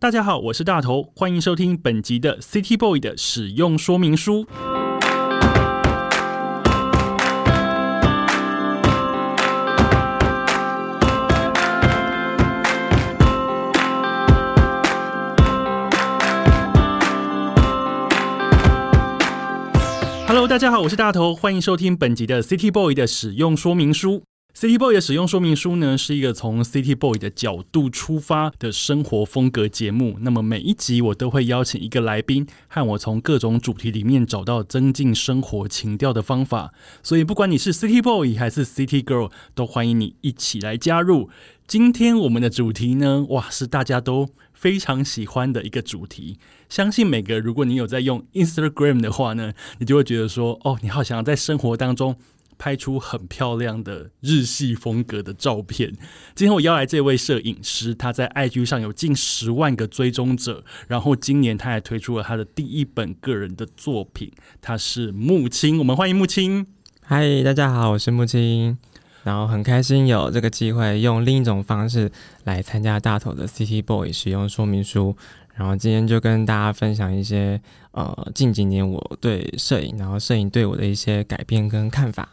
[0.00, 4.46] 大家好，我是大头，欢迎收听本集的 City Boy 的使用说明书。
[20.28, 24.22] Hello，大家好，我是大头，欢迎收听本集的 City Boy 的使用说明书。
[24.54, 30.16] City Boy 的使用说明书呢，是一个从 City Boy 的角度出发的生活风格节目。
[30.20, 36.74] 那么每一集我都会邀请一个来宾，和我从各种主题里面找到增进生活情调的方法。
[37.04, 41.30] 所以不管你是 City Boy 还是 City Girl，都欢迎你一起来加入。
[41.68, 46.36] 今天我们的主题呢，哇，是大家都非常喜欢的一个主题。
[46.68, 52.16] 相信每个如果你有在用 Instagram 的话呢，你就会觉得说，哦，你好想要在生活当中。
[52.58, 55.92] 拍出很漂亮的日系风格的照片。
[56.34, 65.78] 今天我邀来这位摄影师，他在 IG 上有近十万个追踪者，然后今年他还推出了他的第一本个人的作品，他是木青。
[65.78, 66.66] 我们欢迎木青。
[67.00, 68.76] 嗨，大家好，我是木青。
[69.24, 72.10] 然后很开心有这个机会用另一种方式
[72.44, 75.16] 来参加大头的 CT Boy 使用说明书。
[75.54, 77.60] 然后今天就跟大家分享一些
[77.90, 82.28] 呃近几年我对摄影，然后摄影对我的一些改变跟看法。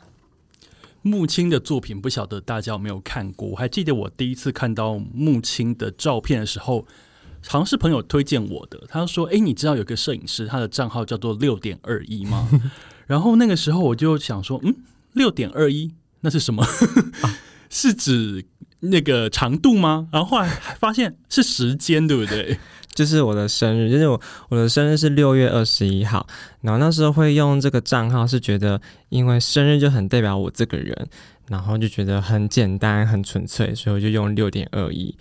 [1.05, 3.49] 木青的作品不晓得大家有没有看过？
[3.49, 6.87] 我还记得我第一次看到木青的照片的时候，
[7.45, 8.81] 好像是朋友推荐我的。
[8.87, 12.49] 他说：“哎，你知道有个摄影师，他的账号叫做六点二一吗？”
[13.05, 14.75] 然后那个时候我就想说：“嗯，
[15.13, 16.65] 六点二一那是什么？
[17.69, 18.43] 是指
[18.79, 22.57] 那个长度吗？”然后后来发现是时间，对不对？
[22.95, 26.25] 就是我的生日，就是我我的生日是六月二十一号，
[26.61, 31.07] 然后那时候会用这个账号，是觉得因为生日就很代表我这个人，
[31.47, 35.13] 然后就觉得很简单很纯粹，所以我就用六点二一。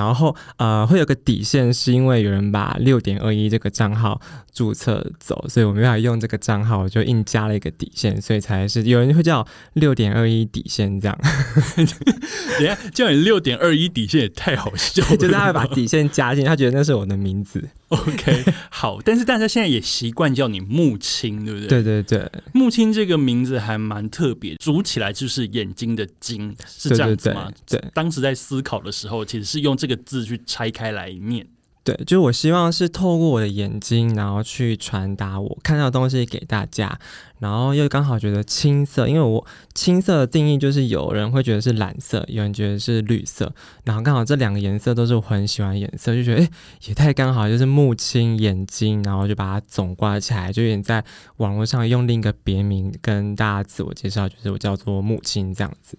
[0.00, 4.18] 然后呃，会有个底线，是因为有人把六点二一这个账号
[4.50, 11.18] 注册走，所以我没办法用这个账号，我就硬加了一个底线，所以才是有人会叫六点二一底线这样。
[11.76, 17.68] 等下叫你六点二一底线也太好笑，就是他会把底线加进，他觉得那是我的名字。
[17.88, 21.68] OK，好，但是大家现在也习惯叫你木青，对不对？
[21.68, 27.50] 对 对对，木青这个名字还蛮特别，组起来就是眼睛的“睛”，是这样子吗？
[27.68, 31.46] 对，当时在思考的时候，其实是用这个个字去拆开来念。
[31.82, 37.00] 对，就是我希望是透过我的眼睛，然后去传达我看到的东西给大家，
[37.38, 43.50] 然后又刚好觉得青色，因为我青色的定义就是有人会觉得是蓝色，有人觉得是绿色，
[43.84, 46.50] 然后刚好这两个颜色都是我很喜欢的颜色，就觉得哎
[46.84, 51.02] 也太刚好，就是木青眼睛，然后就把它总挂起来，就有点在
[51.38, 55.96] 网络上用另一个别名跟大家自我介绍，就是我叫做木青这样子。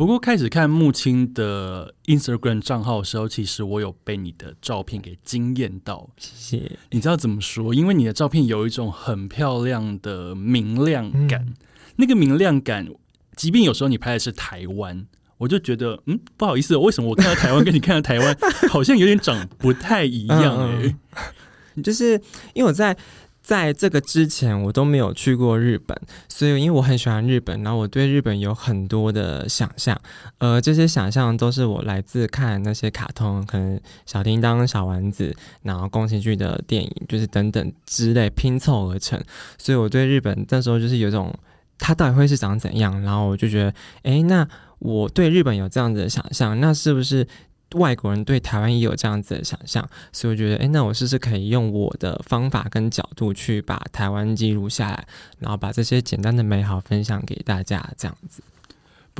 [0.00, 6.08] 不过开始看木青的 Instagram 账号的时候，其实我有被你的照片给惊艳到。
[6.16, 6.78] 谢谢。
[6.90, 7.74] 你知道怎么说？
[7.74, 11.52] 因为你的照片有一种很漂亮的明亮感，
[11.96, 12.88] 那个明亮感，
[13.36, 15.06] 即便有时候你拍的是台湾，
[15.36, 18.34] 我就觉得，嗯，不好意思，为什么我看到台湾跟你看到台湾
[18.70, 20.66] 好像有点长不太一样？
[20.80, 20.96] 哎，
[21.84, 22.14] 就是
[22.54, 22.96] 因为我在。
[23.42, 29.98] 在这个之前，我都没有去过日本，所以因为我很喜欢日本，然后我对日本有很多的想象，
[30.38, 39.20] 呃，这些想象都是我来自看那些卡通，可能小叮当、小丸子，然后宫崎骏的电影，就是等等之类拼凑而成，
[39.58, 41.34] 所以我对日本那时候就是有种，
[41.78, 44.46] 它到底会是长怎样，然后我就觉得，哎，那
[44.78, 47.26] 我对日本有这样子的想象，那是不是？
[47.74, 55.06] 外国人对台湾也有这样子的想象，所以我觉得，哎，那我是不是可以用我的方法跟角度去把台湾记录下来，
[55.38, 58.42] 然后把这些简单的美好分享给大家，这样子。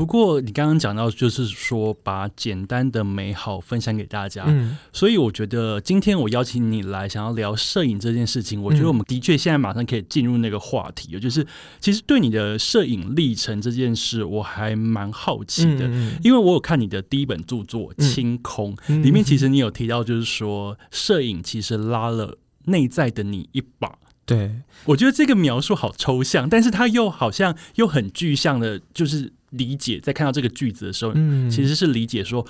[0.01, 4.47] 不过你刚刚讲到，就是说把简单的美好分享给大家，
[4.95, 11.47] 所以我觉得今天我邀请你来，想要聊摄影这件事情，我觉得我们的确现在马上可以进入那个话题，就是
[11.81, 15.85] 其实对你的摄影历程这件事，我还蛮好奇的，
[16.25, 24.00] 因为我有看你的第一本著作《清空》，里面其实你有提到，就是说摄影其实拉了内在的你一把。
[24.35, 24.51] 对
[24.85, 29.33] 我觉得这个描述好抽象，但是它又好像又很具象的，就是。
[29.51, 32.47] 理解，在看到这个句子的时候，嗯，其实是理解说，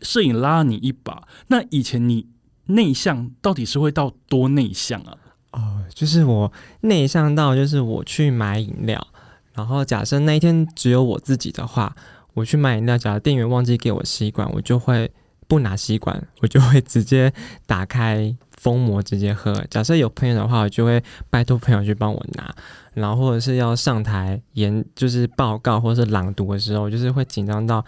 [0.00, 1.28] 摄影拉你一把。
[1.48, 2.26] 那以前你
[2.68, 5.12] 内向到底是会到多内向啊？
[5.52, 9.06] 哦，就是我内向到，就是我去买饮料，
[9.52, 11.94] 然后假设那一天只有我自己的话，
[12.32, 15.10] 我去买饮料，假如店员忘记给我吸管，我就会
[15.46, 17.30] 不拿吸管，我就会直接
[17.66, 18.34] 打开。
[18.60, 19.54] 封膜直接喝。
[19.70, 22.54] 假设有朋友的话，我就会拜托朋友去帮我拿。
[22.94, 27.84] 然后或者是要上台演，就是报告或者是朗读的时候，就是会紧张到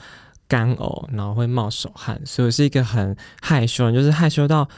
[0.46, 4.68] 干呕，然后会冒手汗，所以我是一个很害羞，就是害羞到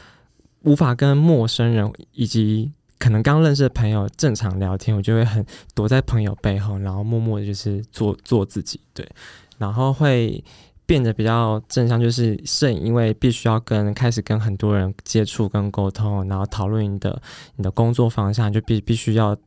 [0.61, 5.45] 无法跟陌生人以及可能刚认识的朋友正常聊天，我就会很
[5.75, 9.07] 躲在朋友背后，然后默默的就是做做自己，对，
[9.59, 10.43] 然后会。
[10.85, 17.21] 变得比较正向，就是摄影，因为必须要跟开始跟很多人接触跟沟通，然后讨论你的
[17.55, 19.37] 你的工作方向，就必必须要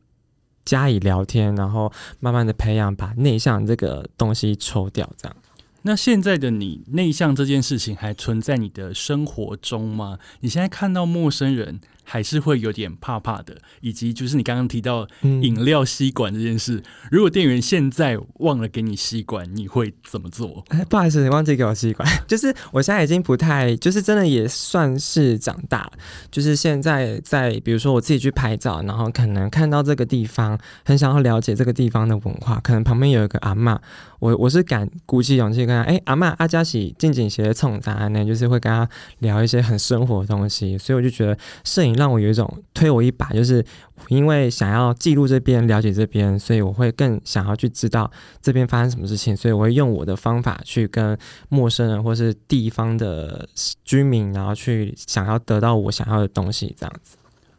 [0.65, 5.35] 加以聊天，然后慢慢的培养，把内向这个东西抽掉，这样。
[5.83, 10.19] 那现在的你，内向这件事情还存在你的生活中吗？
[10.41, 11.79] 你现在看到陌生人？
[12.09, 16.81] 还是会有点怕怕的，以及就是你刚刚提到饮料吸管这件事，
[17.11, 20.63] 如果店员现在忘了给你吸管，你会怎么做？
[20.89, 22.07] 不好意思，你忘记给我吸管。
[22.25, 25.91] 就是我现在已经不太，就是真的也算是长大。
[26.31, 33.77] 就是现在在，比如说我自己去拍照，然后可能看到这个地方，很想要了解这个地方的文化，可能旁边有一个阿妈，
[34.19, 38.23] 我我是敢鼓起勇气跟他，哎，阿妈阿加喜静静鞋冲啥呢？
[38.23, 38.87] 就是会跟他
[39.19, 41.96] 聊一些很生活的东西，所以我就觉得摄影。
[41.97, 43.65] 让我有一种推我一把，就是
[44.07, 48.09] 因为想要记录这边、了解这边，所以我会更想要去知道
[48.41, 51.17] 这边发生什么事情，所以我会用我的方法去跟
[51.49, 53.49] 陌生人或是地方的
[53.83, 57.17] 居民，然后去想要得到我想要的东西，这样子。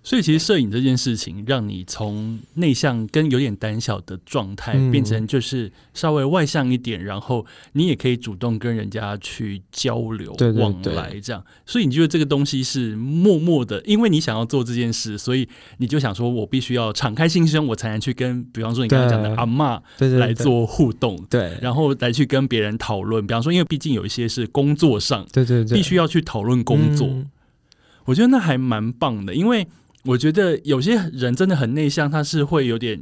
[0.09, 11.45] 所以，其实摄影这件事情，让你从内向跟有点胆小的状态，变成就是稍微外向一点，然后你也可以主动跟人家去交流、往来这样。
[11.67, 15.47] 所以，你觉得这个东西是默默的，因为你想要做这件事，所以
[15.77, 23.27] 你就想说，我必须要敞开心胸，我才能去跟，比方说你刚刚讲的阿妈来做互动，对，然后来去跟别人讨论。
[23.27, 27.07] 比方说，因为毕竟有一些是工作上，对对对，必须要去讨论工作。
[28.07, 29.69] 我觉得那还蛮棒的，因为。
[30.09, 32.99] 我觉得有些人真的很内向，他是会有点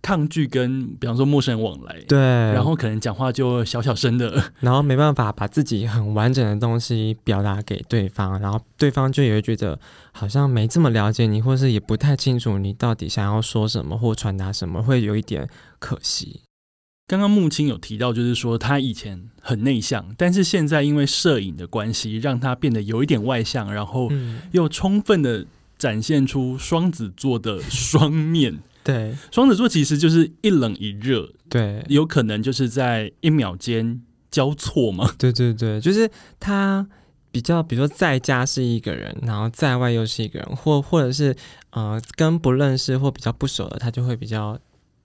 [0.00, 9.78] 抗拒跟，比方说陌生人往来，对，然后可能讲话就小小声的， 然后没办法把自己很完整的东西表达给对方，然后对方就也会觉得
[10.10, 15.46] 好像没这么了解你，或是也不太清楚你到底想要说什么或传达什么，会有一点
[15.78, 16.40] 可惜。
[17.06, 24.10] 刚刚木青有提到，就是说他以前很内向，但是现在因为摄影的关系，让他变得有一点外向，然后
[24.52, 25.44] 又充分的。
[25.82, 34.00] 展现出双子座的双面， 对，双子座其实就是一冷一热，对，有可能就是在一秒间
[34.30, 36.08] 交错嘛，对对对，就是
[36.38, 36.86] 他
[37.32, 41.34] 比较，比如说在家是一个人，然后在外又是一个人，或或者是
[41.70, 44.56] 呃跟不认识或比较不熟的，他就会比较。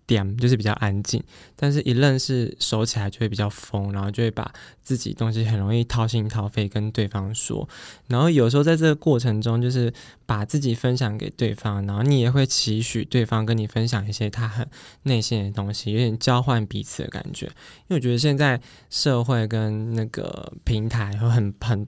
[0.08, 1.22] 点就是比较安静，
[1.56, 4.52] 但是一愣是熟起来就会比较疯，然后就会把
[4.82, 7.68] 自己东西很容易掏心掏肺跟对方说，
[8.08, 9.94] 然后有时候在这个过程中，就是
[10.26, 14.66] 把自己分享给对方，然后你也会期许对方跟你分享一些他很
[15.04, 17.46] 内心的东西，有点交换彼此的感觉。
[17.46, 18.60] 因为我觉得现在
[18.90, 21.86] 社会跟那个平台会很很。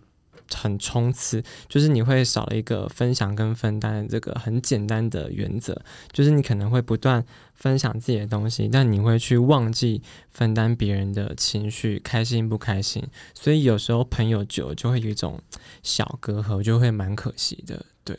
[0.55, 5.79] 很冲刺，就是你会少了一个分享跟分担的这个很简单的原则，
[6.11, 7.23] 就是你可能会不断
[7.53, 10.01] 分享自己的东西，但你会去忘记
[10.31, 13.03] 分担别人的情绪，开心不开心，
[13.33, 15.41] 所以有时候朋友久就会有一种
[15.83, 18.17] 小隔阂，就会蛮可惜的，对。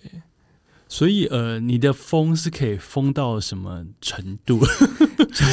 [0.92, 4.60] 所以，呃，你的疯是可以疯到什么程度？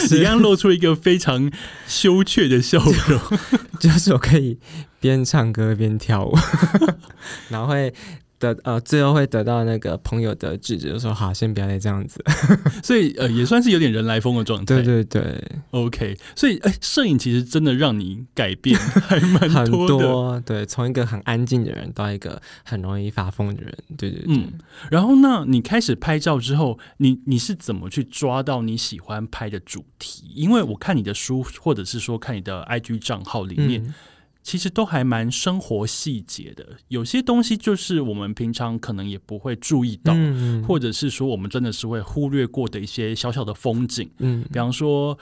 [0.09, 1.51] 你刚刚露出一个非常
[1.87, 3.21] 羞怯的笑容，
[3.79, 4.57] 就是我可以
[4.99, 6.35] 边唱歌边跳舞，
[7.49, 7.93] 然后会。
[8.39, 12.23] 得呃，最后会得到那个朋友的制止，就说好，先不要再这样子。
[12.83, 14.81] 所以呃，也算是有点人来疯的状态。
[14.81, 16.17] 对对对，OK。
[16.35, 20.41] 所以哎，摄影其实真的让你改变还蛮多的。
[20.41, 23.73] 对，从一个很安静的人到一个很容易发疯的人。
[23.97, 24.53] 对对嗯。
[24.91, 30.31] 然后呢，你开始拍照之后，你你是怎么去抓到你喜欢拍的主题？
[30.35, 33.93] 因为我看你的书，或者是说看你的 IG 账号里面。
[34.47, 40.15] 其实都还蛮生活细节的，有些东西就是我们平常可能也不会注意到，
[40.65, 44.09] 或者是说我们真的是会忽略过的一些小小的风景。
[44.19, 45.19] 嗯，比方说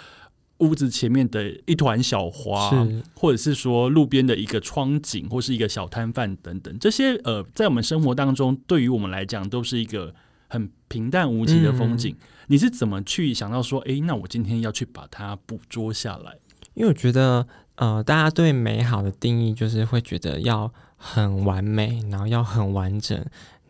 [0.60, 2.70] 屋子前面的一团小花，
[3.16, 10.14] 或者是说路边的一个窗景，或是一个小摊贩等等，这些呃，在我们生活当中，对于我们来讲都是一个
[10.50, 12.16] 很平淡无奇的风景。
[12.46, 16.38] 你是怎么去想到说，哎，那我今天要去把它捕捉下来？
[16.76, 17.48] 因为我觉得。
[17.76, 23.18] 呃，大家对美好的定义就是会觉得要很完美，然后要很完整，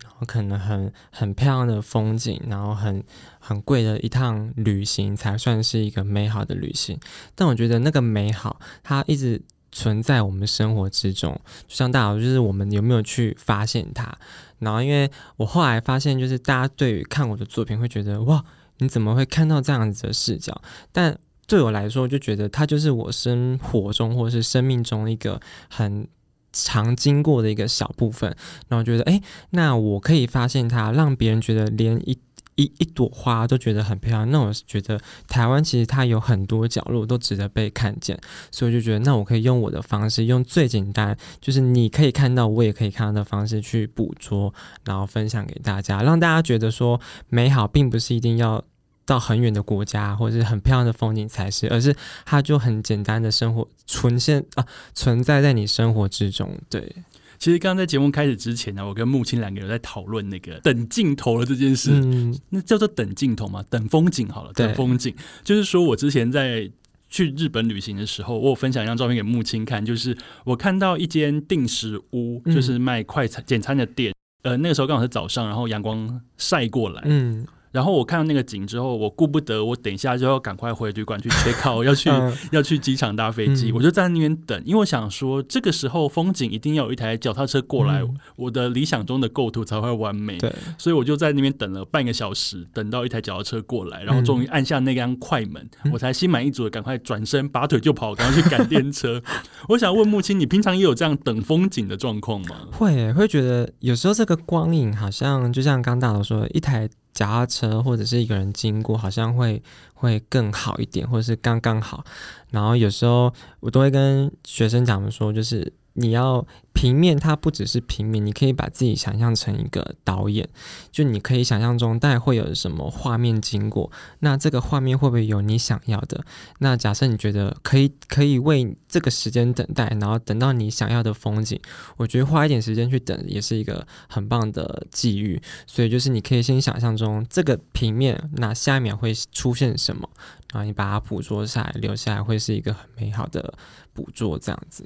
[0.04, 3.04] 然后可能很很漂亮的风景，然后很
[3.40, 7.00] 很贵的一趟旅行才算是一个美好的旅行。
[7.34, 11.34] 但我觉得那个美好，它一直存在我们生活之中，
[11.68, 14.16] 就像大家就是我们有没有去发现它。
[14.60, 18.46] 然后，因为我后来发现，就是大家对于看我的作品会觉得哇，
[18.78, 20.62] 你怎么会看到这样子的视角？
[20.94, 26.08] 但对我来说，就觉得它就是我生活中或者是生命中一个很
[26.52, 28.36] 常经过的一个小部分，
[28.68, 29.22] 然后觉得，哎，
[29.52, 32.18] 那我可以发现它，让别人觉得连一。
[32.58, 34.98] 一一朵花都觉得很漂亮，那我是觉得
[35.28, 38.18] 台湾其实它有很多角落都值得被看见，
[38.50, 44.54] 所以我就觉得那我可以用我的方式，用最简单，就是你可以看到，我也可以看到的方式去捕捉，
[44.86, 46.98] 然后分享给大家，让大家觉得说
[47.28, 48.64] 美好并不是一定要
[49.06, 51.96] 到很远的国家或者是很漂亮的风景才是，而是
[52.26, 56.96] 它就很简单的生活存现啊存在在你生活之中，对。
[57.38, 65.14] 其实刚刚在节目开始之前呢，我跟木青两个人在讨论那个等镜头的这件事，嗯那叫做等镜头嘛，等风景好了，等风景。
[65.44, 66.72] 就是说我之前在
[67.10, 74.14] 去日本旅行的时候，我有分享一张照片给木青看，就是我看到一间定时屋，就是卖快餐简餐的店。
[74.44, 77.46] 呃，那个时候刚好是早上，然后阳光晒过来，嗯。
[77.76, 82.10] 然后我看到那个景之后，我顾不得，我等一下就要赶快回旅馆去 check out， 要去
[82.54, 88.02] 要去机场搭飞机，我就在那边等，因为我想说这个时候风景一定要有一台脚踏车过来，
[88.38, 90.38] 我的理想中的构图才会完美。
[90.38, 99.22] 对，所以我就在那边等了半个小时，等到一台脚踏车过来，然后终于按下那辆快门，我才心满意足的赶快转身拔腿就跑，赶快去赶电车。
[99.68, 102.68] 我想问木青，你平常也有这样等风景的状况吗？
[102.72, 106.90] 会，会觉得有时候这个光影好像就像刚大头说一台。
[107.16, 112.06] 脚踏车或者是一个人经过，好像会会更好一点，或者是刚刚好。
[112.52, 116.46] 然后有时候我都会跟学生讲说，就是你要。
[116.76, 120.48] 平面它不只是平面，你可以把自己想象成一个导演，
[120.92, 126.26] 就你可以想象中大概会有什么画面经过，那这个画面会不会有你想要的？
[126.60, 131.58] 那假设你觉得可以，可以为这个时间等待，然后等到你想要的风景，
[131.96, 135.42] 我觉得花一点时间去等也是一个很棒的际遇。
[135.66, 140.10] 所以就是你可以先想象中这个平面，那下一秒会出现什么，
[140.52, 143.54] 然后你把它捕捉下来，留下来会是一个很美好的
[143.94, 144.86] 捕捉，这样子。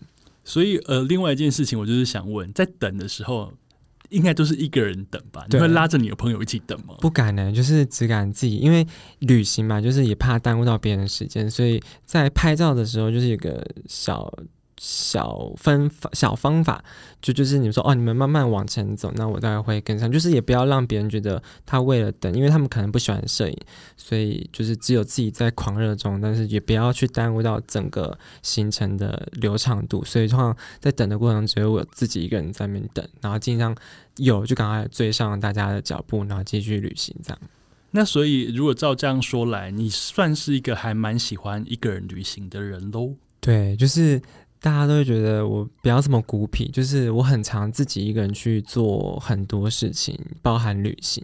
[0.50, 3.54] 所以，呃，另外一件事情，我就是想问，在等的时候，
[4.10, 5.46] 应该都是一个人等吧？
[5.52, 6.96] 你会拉着你的朋友一起等吗？
[7.00, 8.86] 不敢呢，就是只敢自己，因为
[9.20, 14.28] 旅行嘛，就是也怕耽误到别人时间，所以在拍照的时候，就是有个小。
[14.82, 16.82] 小分小方法，
[17.22, 20.10] 就就是你们说哦，你们慢慢往前走，那我大概会跟上。
[20.10, 23.58] 就是也不要让别人觉得他为了等，因为他们可能不喜欢摄影，
[23.98, 30.02] 所以就是只有自己在狂热中，但是也不要去耽误到整个行程的流畅度。
[30.06, 33.76] 所以通常在等的过程中，只有我自己一个人在那边等，然后尽量
[34.16, 37.40] 有就赶快追上大家的脚步，然后继续旅行这样。
[37.92, 43.16] 那所以如果照这样说来，你算是一个还蛮喜欢一个人旅行的人喽？
[43.42, 44.22] 对，就是。
[44.62, 51.24] 大家都会觉得我不要这么孤僻，就是我很常自己一个人去做很多事情，包含旅行，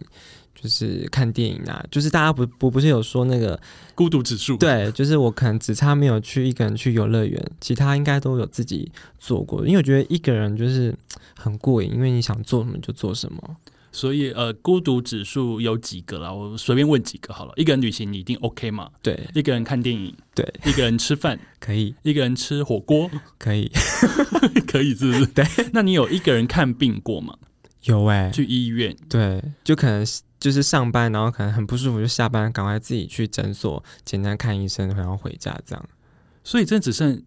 [0.54, 3.60] 就是看电影啊，就是大家不不不是有说那个
[3.94, 4.56] 孤独指数？
[4.56, 10.94] 对，就是我可能只差没有去一个人去游乐园，其他应该都有自己做过，因为我觉得一个人就是
[11.38, 13.56] 很过瘾，因为你想做什么就做什么。
[13.96, 16.30] 所以，呃，孤独指数有几个啦？
[16.30, 17.52] 我随便问几个好了。
[17.56, 18.90] 一个人旅行，你一定 OK 吗？
[19.00, 19.18] 对。
[19.34, 20.44] 一个人看电影，对。
[20.66, 21.94] 一个人吃饭， 可以。
[22.02, 23.70] 一个人吃火锅， 可以。
[24.68, 25.24] 可以，是不是？
[25.28, 25.42] 对。
[25.72, 27.38] 那你有一个人看病过吗？
[27.84, 28.94] 有哎，去医院。
[29.08, 30.04] 对，就可能
[30.38, 35.88] 就是上班，然后可能很不舒服，就下班赶快自己去诊所简单看医生，然后回家这样。
[36.44, 37.22] 所以，这只剩。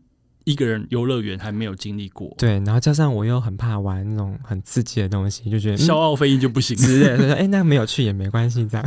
[0.46, 6.76] 一个人游乐园还没有经历过，对，然后加上我又很怕玩那种很刺激的东西，就觉得消耗费用就不行。
[6.78, 8.86] 是的，说哎，那没有去也没关系，这样。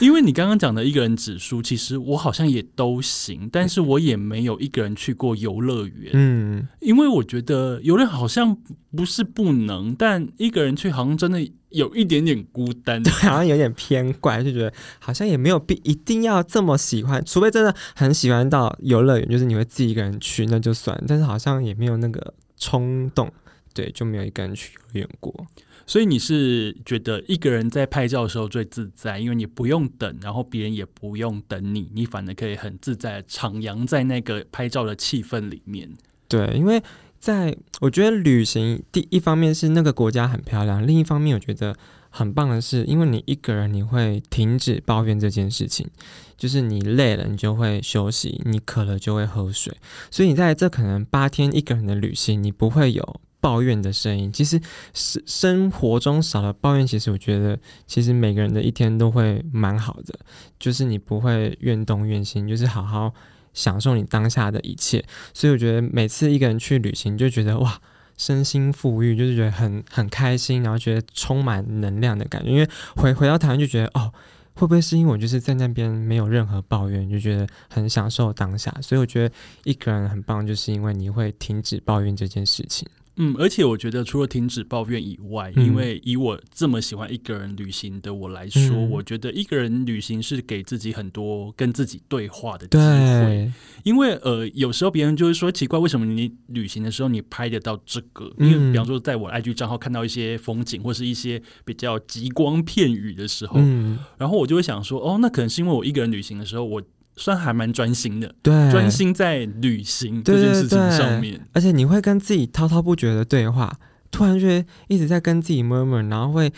[0.00, 6.10] 因为你刚刚讲的一个人指数，其实我好像也都行，但是我也没有一个人去过游乐园。
[6.14, 8.56] 嗯，因为我觉得游乐好像
[8.96, 11.38] 不是不能，但一个人去好像真的
[11.68, 23.30] 有一点点孤单，对好像有点偏怪，就觉得好像也没有必一定要这么喜欢，除非真的很喜欢到游乐园，就是你会自己一个人去那就算，但是好像也没有那个冲动，
[23.74, 25.46] 对，就没有一个人去游乐园过。
[25.90, 35.90] 所以你是觉得一个人在拍照的时候最自在，因为你不用等，然后别人也不用等你，你反而可以很自在徜徉在那个拍照的气氛里面。
[36.28, 36.80] 对，因为
[37.18, 41.76] 在我觉得旅行第一方面是那个国家很漂亮，另一方面我觉得
[42.08, 45.88] 很棒的是，因为你一个人你会停止抱怨这件事情，
[46.36, 49.76] 就是你累了你就会休息，你渴了就会喝水，
[50.08, 53.20] 所以你在这可能八天一个人的旅行，你不会有。
[53.40, 54.60] 抱怨的声音，其实
[54.92, 60.18] 生生活中少了抱怨，其实我觉得，其实每个人的一天都会蛮好的，
[60.58, 63.12] 就是你不会怨东怨西，就是好好
[63.54, 65.04] 享受你当下的一切。
[65.32, 67.80] 所以我觉得每次一个人去旅行，就觉得哇，
[68.16, 72.50] 身心富裕，就是觉得很很开心，然后觉得充满能量的感觉。
[72.50, 74.12] 因为回回到台湾就觉得，哦，
[74.52, 78.70] 会不会是因为我就是在那边没有任何抱怨，就觉得很享受当下。
[78.82, 82.86] 所以我觉得一个人很棒，就是因为你会停止抱怨这件事情。
[83.22, 85.66] 嗯，而且我觉得除了停止抱怨以外，嗯。
[85.66, 88.90] 因为以我这么喜欢一个人旅行的我来说，嗯。
[88.90, 93.52] 我觉得一个人旅行是给自己很多跟自己对话的机会。
[93.84, 98.32] 因为呃，有时候别人就会说奇怪，为什么你旅行的时候你拍得到这个？
[98.38, 106.82] 嗯因为比方说，在我 IG 账号看到一些风景或是一些比较极光片语的时候，嗯，然后我就会想说，哦，那可能是因为我一个人旅行的时候，我
[107.20, 111.40] 算还蛮专心的，对，专心在旅行这件事情上面。
[111.52, 113.78] 而且你会跟自己滔滔不绝的对话，
[114.10, 116.50] 突然觉得一直在跟自己 murmur，然后会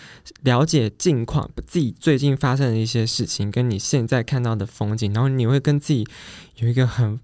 [0.42, 6.06] 了解近况，自己最近发生的一些事情，跟你现在看到的风景，然后你会跟自己
[6.58, 7.18] 有一个很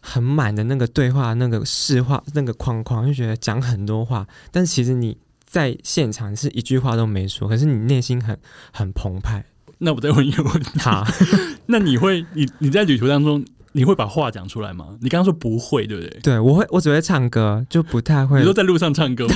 [0.00, 8.38] 很满的那个对话，那个视话那个框框，就觉得讲很多话，但其实你在现场是一句话都没说，可是你内心很
[8.72, 9.44] 很澎湃。
[9.84, 11.04] 那我再问一个问题，好，
[11.66, 14.86] 那你会你你在旅途当中，你会把话讲出来吗？
[15.00, 16.20] 你刚刚说不会，对不对？
[16.22, 19.34] 对我会，我只会唱歌，就不太会你说在路上唱歌吗？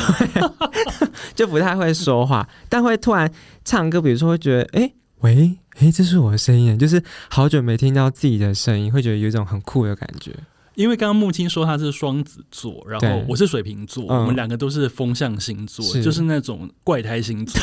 [1.35, 3.31] 就不太会说话，但会突然
[3.65, 10.33] 唱歌，比如说会觉得，哎、喂，哎、这是我的声音，就是好久没听到自己的声音，会觉得有一种很酷的感觉。
[10.77, 17.59] 因为刚刚木青说他是双子座，然后我是水瓶座，嗯我们两个都是风象星座，是就是那种怪胎星座。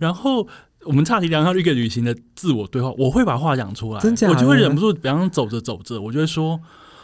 [0.00, 0.48] 然后
[0.86, 6.60] 我们差题聊到一个旅行的自我对话，我会把话讲出来，真假的我就会忍不住，比方说走着走着，我就会说。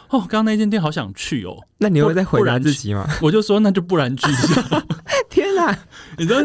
[0.09, 3.03] 哦，刚刚那间店好想去哦，那你会再回答自己吗？
[3.19, 4.61] 我就说那就不然去一下。
[5.27, 5.75] 天哪！
[6.19, 6.41] 你知道，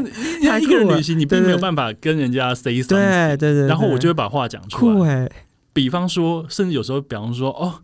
[0.58, 5.26] 一个人旅行，你并没有办法跟人家 say something，对对对，然后我就会会把话讲出酷来。
[5.26, 5.30] 哎，
[5.74, 7.74] 比方说，甚至有时候，比方说，哦，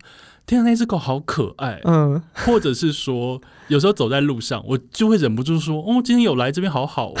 [0.47, 7.15] 天啊，那只狗好可爱，嗯，或者是说，有时候走在路上，我就会忍不住说：“哦，今天有来这边好好哦。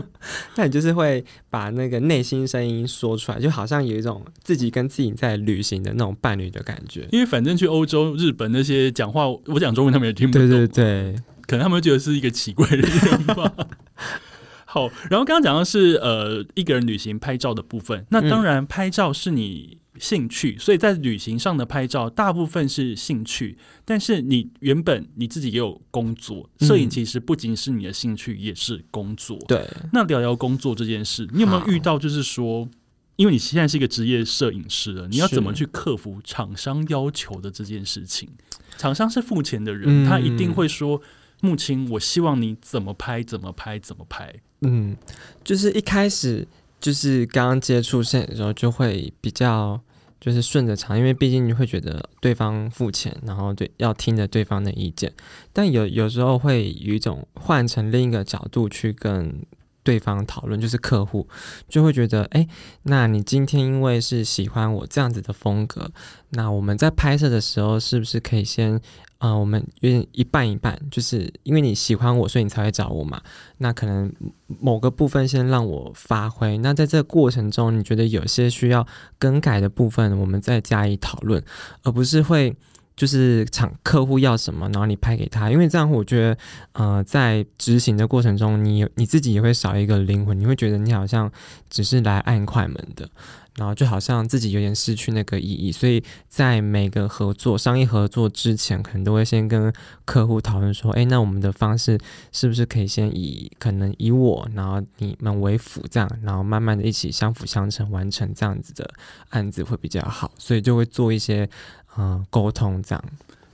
[0.56, 7.08] 那你就是会把那个内心声音说出来，就好像有一种自己跟自己在旅行的那种伴侣的感觉”。
[7.12, 13.52] 因为反正去欧洲、日本那些讲话，我讲中文他们也听不懂，对对对，可能他们会觉得是一个奇怪的人吧。
[14.68, 29.38] 好，然后刚刚讲的是呃一个人旅行拍照的部分，那当然拍照是你兴趣，所以在旅行上的拍照大部分是兴趣，但是你原本你自己也有工作，嗯摄影其实不仅是你的兴趣，也是工作。
[29.48, 32.68] 对，那聊聊工作这件事，你有没有遇到就是说，
[33.16, 38.28] 因为你现在是一个职业摄影师了，你要怎么去克服厂商要求的这件事情？
[38.76, 41.00] 厂商是付钱的人，嗯他一定会说
[41.40, 44.34] ：“木青，我希望你怎么拍，怎么拍，怎么拍。
[44.60, 44.96] 嗯，
[45.42, 46.46] 就是一开始
[46.86, 49.80] 就是刚刚接触摄影的时候，就会比较
[50.20, 55.12] 就是顺着场，因为毕竟你会觉得对方付钱，然后对要听着对方的意见，
[55.52, 59.44] 但有有时候会有一种换成另一个角度去跟。
[59.86, 61.28] 对方讨论就是客户
[61.68, 62.44] 就会觉得，哎，
[62.82, 65.88] 那你今天因为是喜欢我这样子的风格，
[66.30, 68.80] 那我们在拍摄的时候是不是可以先，
[69.18, 73.20] 啊，我们约一半一半，就是因为你喜欢我，所以你才会找我嘛。
[73.58, 74.12] 那可能
[74.46, 78.86] 某个部分先让我发挥，那在这过程中，你觉得有些需要
[79.18, 81.42] 更改的部分，我们再加以讨论，
[81.82, 82.54] 而不是会
[82.96, 86.38] 就是厂客户要什么，然后你拍给他，因为这样我觉得，
[86.72, 91.30] 呃，在执行的过程中，你你自己也会少一个灵魂，你会觉得你好像
[91.68, 93.08] 只是来按快门的。
[93.56, 99.72] 然后就好像自己有点失去那个意义，所以在每个合作、商业合作之前，可能都会先跟
[100.04, 101.98] 客户讨论说：“哎，那我们的方式
[102.32, 108.86] 是不是可以先以可能以我，然后你们为辅，这样，然后慢慢的一起相辅相成，完成这样子的
[109.30, 111.48] 案子会比较好。”所以就会做一些
[111.96, 113.04] 嗯、呃沟通，这样。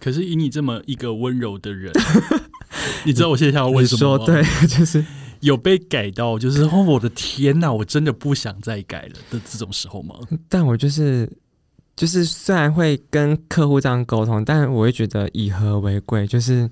[0.01, 1.93] 可是以你这么一个温柔的人，
[3.07, 4.25] 你知道我现在要问什么吗？
[4.25, 5.05] 说对， 就是
[5.41, 10.17] 有被改到就是哦，我的天哪，我真的不想再改了的这种时候吗？
[10.49, 11.31] 但我就是
[11.95, 16.69] 就是虽然会跟客户这样沟通，但我会觉得以和为贵，就是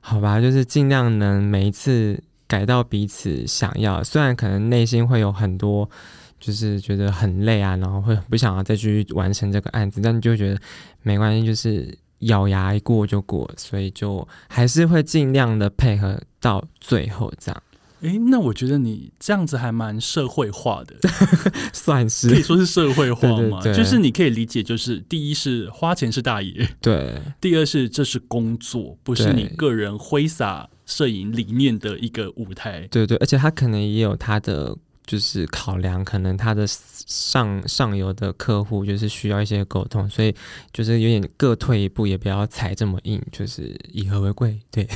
[0.00, 5.90] 好吧，就是尽量能每一次改到彼此想要，虽然可能内心会有很多。
[6.40, 10.60] 就是觉得很累啊，然后会不想要再继续完成这个案子，但你就觉得
[11.02, 17.62] 没关系，就是咬牙一过就过，所以就还是会尽量的配合到最后，这样。
[18.02, 20.94] 诶，那我觉得你这样子还蛮社会化的，
[21.74, 22.28] 算是。
[22.28, 23.60] 可以说是社会化嘛。
[23.60, 27.20] 就是你可以理解，就是第一是花钱是大爷，对。
[27.40, 32.86] 第二是这是工作，不是你个人挥洒摄影理念的一个舞台。
[32.88, 34.76] 对对，而且他可能也有他的
[35.08, 40.34] 就是考量，可能他的上上游的客户就是需要一些沟通，所以
[40.70, 44.60] 就是有点各退一步，也不要踩这么硬，就是以和为贵。
[44.70, 44.86] 对，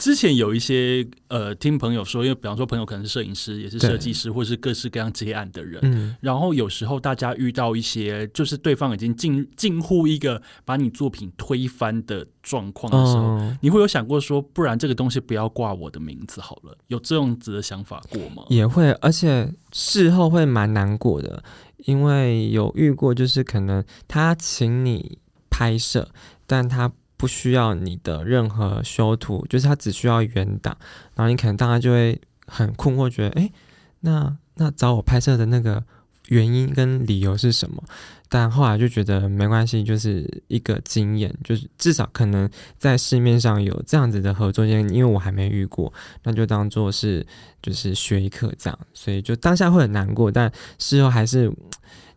[0.00, 5.78] 之前有一些呃，听朋友说，因为比方说朋友可能是摄影师，也是设计师，或是各式各样接案的人。
[5.82, 16.74] 嗯，然后有时候大家遇到一些，就是对方已经近近乎一个把你作品推翻的状况的时候，哦你会有想过说，不然这个东西不要挂我的名字好了？
[16.86, 18.42] 有这样子的想法过吗？
[18.48, 21.44] 也会，而且事后会蛮难过的，
[21.84, 25.18] 因为有遇过，就是可能他请你
[25.50, 26.08] 拍摄，
[26.46, 30.74] 但他不需要你的任何修图，就是他只需要原档，
[31.14, 33.52] 然后你可能大家就会很困惑，觉得诶，
[34.00, 35.84] 那那找我拍摄的那个
[36.28, 37.84] 原因跟理由是什么？
[38.30, 47.26] 但后来就觉得没关系，就是一个经验，就是至少可能在市面上有这样子的合作经验，因为我还没遇过，那就当做是
[47.60, 51.52] 就是学一课这样，所以就当下会很难过，但事后还是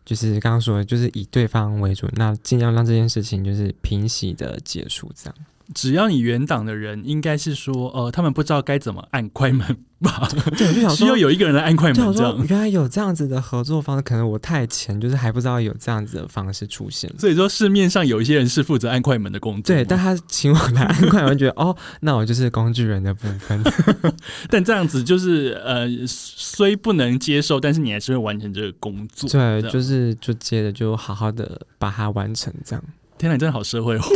[0.04, 5.34] 就是刚刚说的，就是以对方为主，那尽量让这件事情就是平息的结束这样。
[5.72, 9.66] 只要你原党的人，应该是说，呃，他们不知道该怎么按快门
[10.00, 10.28] 吧？
[10.58, 11.16] 对，我就想 需要说。
[11.16, 12.10] 有一个人来按快，门，这样。
[12.10, 17.10] 我说原来有这样子的合作方式，可能我太浅，就是还不知道有这样子的方式出现。
[17.18, 23.62] 所以说，市面上有一些人是负责按快门的工作，对，但他请我来按快门，觉得哦，那我就是工具人的部分。
[24.50, 29.30] 但这样子就是呃，虽不能接受，但是你还是会完成这个工作。
[29.30, 32.84] 对，就是就接着就好好的把它完成，这样。
[33.16, 34.06] 天哪，你真的好社会化。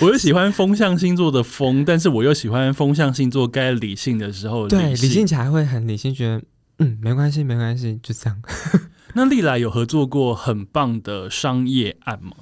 [0.00, 5.26] 我又喜欢风象星座的风，但是我又喜欢风象星座该理性的时候对，理性性。
[5.26, 6.42] 起来会很理性，觉得
[6.78, 8.40] 嗯，没关系，没关系，就这样。
[9.14, 12.32] 那历来有合作过很棒的商业案吗？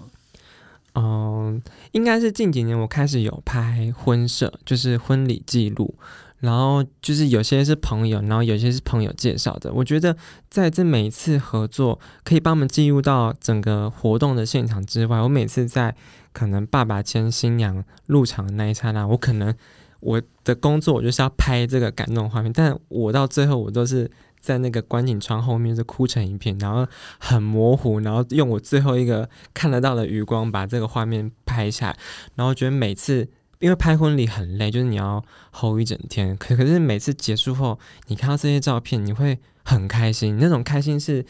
[0.95, 5.95] 嗯，应该是近几年我开始有拍婚摄，就是婚礼记录，
[6.41, 9.73] 然后就是有些是朋友，然后有些是朋友介绍的。
[9.73, 10.17] 我觉得
[10.51, 15.95] 在这每一次合作，可以帮我们记录到整个活动的现场之外，我每次在
[16.37, 19.55] 可能爸爸牵新娘入场的那一刹那，我可能
[20.01, 24.11] 我的工作我就是要拍这个感动画面，但我到最后我都是。
[24.39, 26.87] 在那个观景窗后面就哭成一片，然后
[27.19, 31.99] 很模糊，然后用我最后一个看得到的余光把这个画面拍下来，
[32.37, 41.27] 然后觉得每次因为拍婚礼很累，就是你要 hold 一整天，可可是每次结束后，你看到这些照片，你会很开心，那种开心是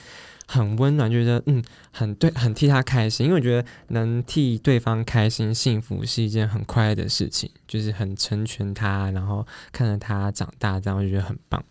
[0.46, 11.62] 很温暖，觉得嗯很对，很替他开心，因为我觉得能替对方开心、幸福是一件很快乐的事情，就是很成全他，然后看着他长大，这样我就觉得很棒。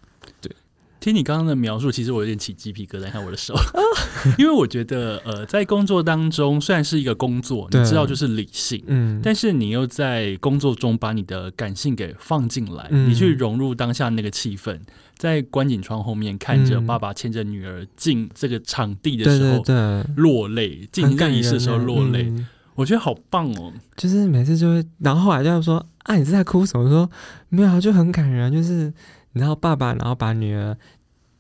[1.06, 3.54] 听你刚刚的描述，其实我有点起鸡皮疙瘩，看我的手，
[4.40, 13.08] 因为我觉得，呃，在工作当中，虽然是一个工作，你知道就是理性，嗯，但是你又在工作中把你的感性给放进来，嗯。
[13.08, 14.80] 你去融入当下那个气氛，
[15.16, 16.88] 在观景窗后面看着嗯。
[16.88, 19.76] 爸爸牵着女儿进这个场地的时候对，
[20.16, 22.48] 落泪，进行这很感人个仪式的时候欸落泪，嗯。
[22.74, 23.72] 我觉得好棒哦。
[23.96, 26.84] 就是每次就会，然后后来就说啊，你是在哭什么？
[26.84, 27.08] 我说
[27.50, 28.92] 没有啊，就很感人啊，就是
[29.36, 30.78] 你知道爸爸，然后把女儿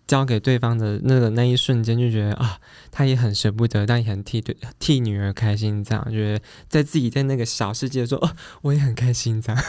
[0.05, 2.59] 交给对方的那个那一瞬间，就觉得啊，
[2.91, 8.29] 他也很舍不得，但也很替对替女儿开心，这样觉得在自己在那个小世界说，哦，
[8.63, 9.63] 我也很开心，这样。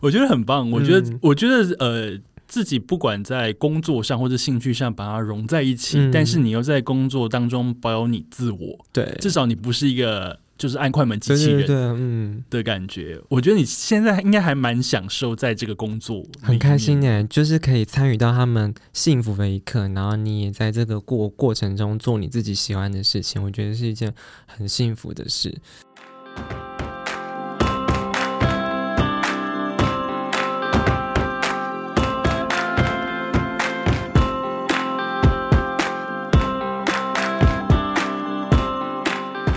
[0.00, 13.20] 我觉得很棒，我觉得，嗯我觉得，呃，自己不管在工作上或者兴趣上把它融在一起，嗯但是你又在工作当中保有你自我，对，至少你不是一个就是按快门机器人嗯，的感觉。
[13.28, 17.02] 我觉得你现在应该还蛮享受在这个工作，很开心。
[17.02, 24.12] 耶，就是可以参与到他们幸福的一刻，然后你也在这个过过程中做你自己喜欢的事情，我觉得是一件
[24.46, 25.54] 很幸福的事。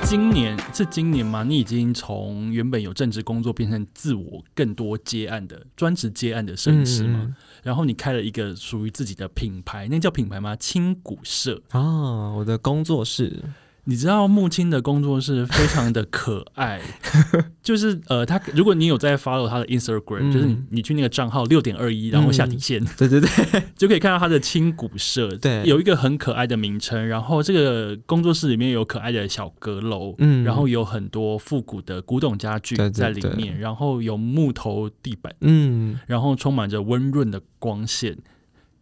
[0.09, 1.43] 今年是今年吗？
[1.43, 7.23] 你已经从原本有正职工作变成自我更多接案的专职接案的摄影师吗？
[7.25, 10.55] 嗯然后你开了一个属于自己的品牌，那叫品牌吗？
[10.55, 11.61] 青谷社。
[11.71, 13.43] 啊，我的工作室，
[13.89, 16.81] 你知道木青的工作室非常的可爱，
[17.63, 20.31] 就是呃，他如果你有在 follow 他的 Instagram，、嗯。
[20.31, 23.29] 就是你你去那个账号六点二一，然后下底线、对对对，
[23.77, 25.63] 就可以看到他的青古社，对。
[25.63, 30.43] 有一个很可爱的名称，然后这个工作室里面有可爱的小阁楼，嗯。
[30.43, 38.17] 然后有很多复古的古董家具在里面，对然后有木头地板，嗯，然后充满着温润的光线。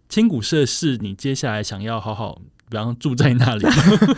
[0.10, 3.64] 青古社是你接下来想要好好，比方住在那里。
[3.64, 3.72] 吗，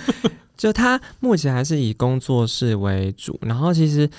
[0.57, 4.09] 就他目前还是以工作室为主，然后其实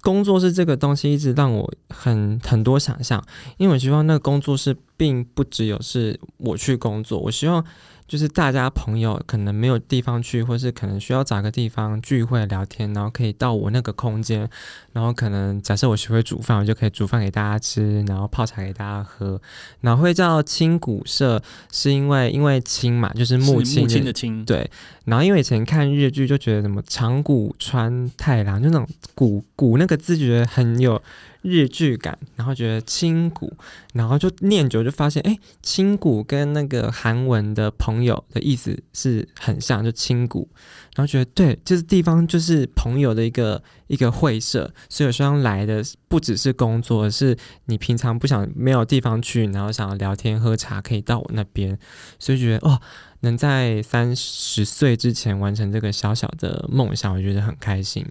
[0.00, 3.22] 工作室这个东西一直让我很很多想象，
[3.56, 7.64] 因为我希望那个工作室并不只有是我去工作，我希望。
[8.08, 14.48] 就是大家朋友可能没有地方去，或是可能需要找个地方聚会聊天，然后可以到我那个空间，
[14.94, 19.38] 然后可能假设我学会煮饭，我就可以煮饭给大家吃，然后泡茶给大家喝。
[19.82, 24.70] 然后会叫青谷社，是因为因为青嘛，就是木青的青，对。
[25.04, 31.00] 然后因为以前看日剧就觉得什么长谷川太郎，就那种谷谷那个字觉得很有。
[31.42, 33.52] 日剧感，然后觉得青谷，
[33.94, 40.48] 然后就念久就发现，哎，青谷跟那个韩文的朋友的意思是很像，就青谷，
[40.96, 51.78] 然后觉得对，就是地方就是朋友的一个一个会社，所以有时候来的不只是工作，是你平常不想没有地方去，然后想要聊天喝茶，可以到我那边，
[52.18, 52.80] 所以觉得哦，
[53.20, 58.04] 能在三十岁之前完成这个小小的梦想，我觉得很开心。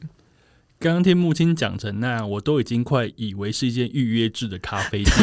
[0.79, 5.15] 刚刚听木青讲成那样，我都已经快以为是一间预约制的咖啡店。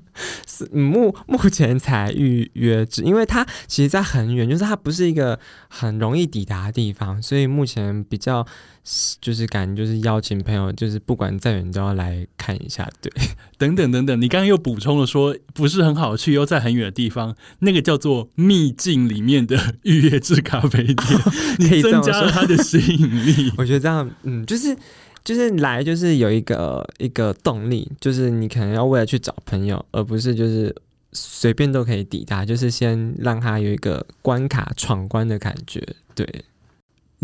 [0.47, 8.45] 是目目前才预约制，因为它其实在很远，就是它不是一个很容易抵达的地方，所以目前比较
[9.19, 12.89] 就是感觉就是邀请朋友，就是不管再远都要来看一下。
[13.01, 13.11] 对，
[13.57, 20.97] 等等等等，你刚刚又补充了说不是很好去，又在很远的地方，那个叫做秘境里面的预约制咖啡店，
[21.69, 23.51] 可以增加了它的吸引力。
[23.57, 24.77] 我觉得这样，嗯，就是。
[25.23, 30.75] 就是来就是有一个一个动力，就是你可能要为了去找朋友，而不是就是
[31.13, 36.27] 随便都可以抵达，就是先让他有一个关卡闯关的感觉，对。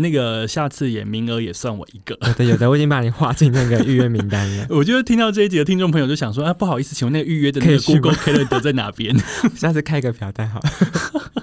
[0.00, 4.66] 那个下次也名额也算我一个，有的有的， 我已经把你划进那个预约名单了。
[4.70, 9.12] 我觉得听到这一集的听众朋友就想说，啊，不好意思，请问那个预约的那个 Google Calendar 在哪边？
[9.56, 10.60] 下次开个表单好。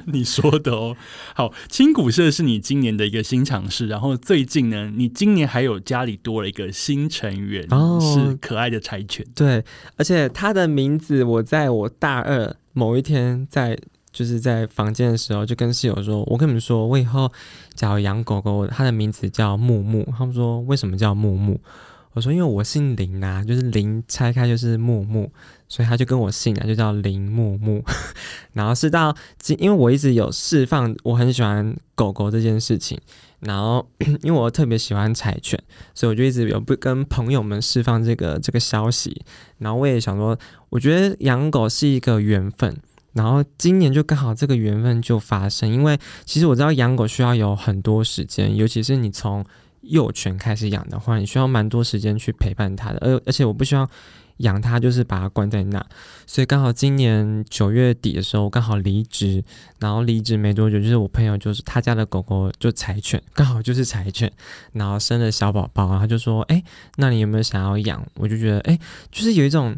[0.06, 0.96] 你说的哦，
[1.34, 7.64] 好，青谷社是你今年的一个新尝试，然后最近呢，你今年还有家里多了一个新成员，
[8.00, 9.26] 是可爱的柴犬。
[9.36, 9.62] 对，
[9.98, 13.78] 而且它的名字，我在我大二某一天在。
[14.16, 17.30] 就是在房间的时候，就跟室友说：“我跟你们说，我以后
[17.76, 21.60] 假如养狗狗，它的名字叫木木。”他们说：“为什么叫木木？”
[22.14, 25.30] 我说：“因为我姓林啊，就是林拆开就是木木，
[25.68, 27.84] 所以他就跟我姓啊，就叫林木木。
[28.54, 32.98] ”然后是到今，因为我一直有释放，我很喜欢狗狗这件事情。
[33.42, 33.86] 然后
[34.24, 35.62] 因为我特别喜欢柴犬，
[35.94, 39.22] 所以我就一直有不跟朋友们释放这个这个消息。
[39.58, 42.78] 然后我也想说，我觉得养狗是一个缘分。
[43.16, 49.44] 然后今年就刚好这个缘分就发生，因为其实我知道养狗需要有很多时间，尤其是你从
[49.84, 52.98] 幼犬开始养的话，你需要蛮多时间去陪伴它的。
[53.00, 53.90] 而而且我不希望
[54.40, 55.86] 养它就是把它关在那，
[56.28, 59.42] 所以刚好今年九月底的时候刚好离职，
[59.80, 64.30] 然后离职没多久，就是我朋友就是他家的狗狗就柴犬，刚好就是柴犬，
[64.74, 66.62] 然后生了小宝宝，然后就说：“哎，
[66.98, 68.78] 那你有没有想要养？”我就觉得，哎，
[69.10, 69.74] 就是有一种。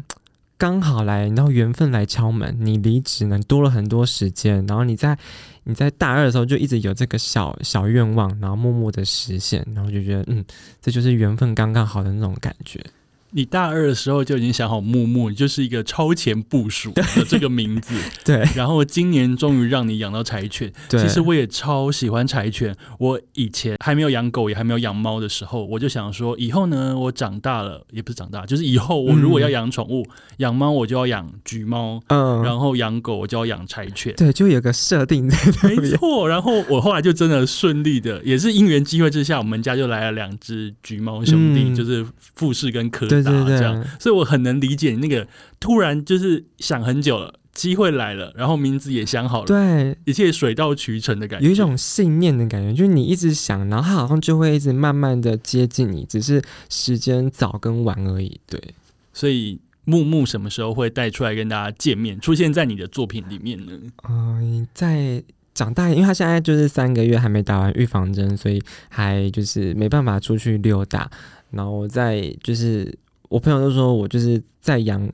[0.58, 5.16] 刚好来，然后缘分来敲门，你离职呢，多了很多时间，然后你在
[5.62, 10.44] 你在大二的时候就一直有这个小小愿望，然后默默的实现，然后就觉得嗯，
[10.82, 12.84] 这就是缘分刚刚好的那种感觉。
[13.30, 17.94] 你大二的时候就已经想好木木，就是一个超前部署的这个名字。
[18.24, 20.72] 对，然后今年终于让你养到柴犬。
[20.88, 22.74] 对，其实我也超喜欢柴犬。
[22.98, 30.06] 我以前还没有养狗，也还没有养猫的时候，我就想说，以后呢，我长大了，也不是长大，就是以后我如果要养宠物，
[30.38, 34.14] 养猫我就要养橘猫，嗯，然后养狗我就要养柴犬。
[34.16, 35.36] 对，就有个设定在
[35.68, 36.26] 没错。
[36.26, 43.06] 然后我后来就真的顺利的，也是因缘机会之下，我们家就来了两只橘猫兄弟，就是富士跟可。
[43.22, 45.26] 对对对，这样，所以我很能理解你那个
[45.58, 58.40] 突然就是想很久了，机会来了，然后名字也想好了，对，一切水到渠成的感觉，有一种信念的感觉，就是你一直想，然后它好像就会一直慢慢的接近你，只是时间早跟晚而已。
[58.46, 58.62] 对，
[59.12, 63.72] 所以木木什么时候会带出来跟大家见面，出现在你的作品里面呢？
[64.08, 65.22] 嗯，在
[65.54, 71.10] 长大，因为他现在就是三个月还没打完预防针，所以还就是没办法出去溜达。
[71.50, 72.94] 然后在就是
[73.28, 75.10] 我朋友都说我就是在养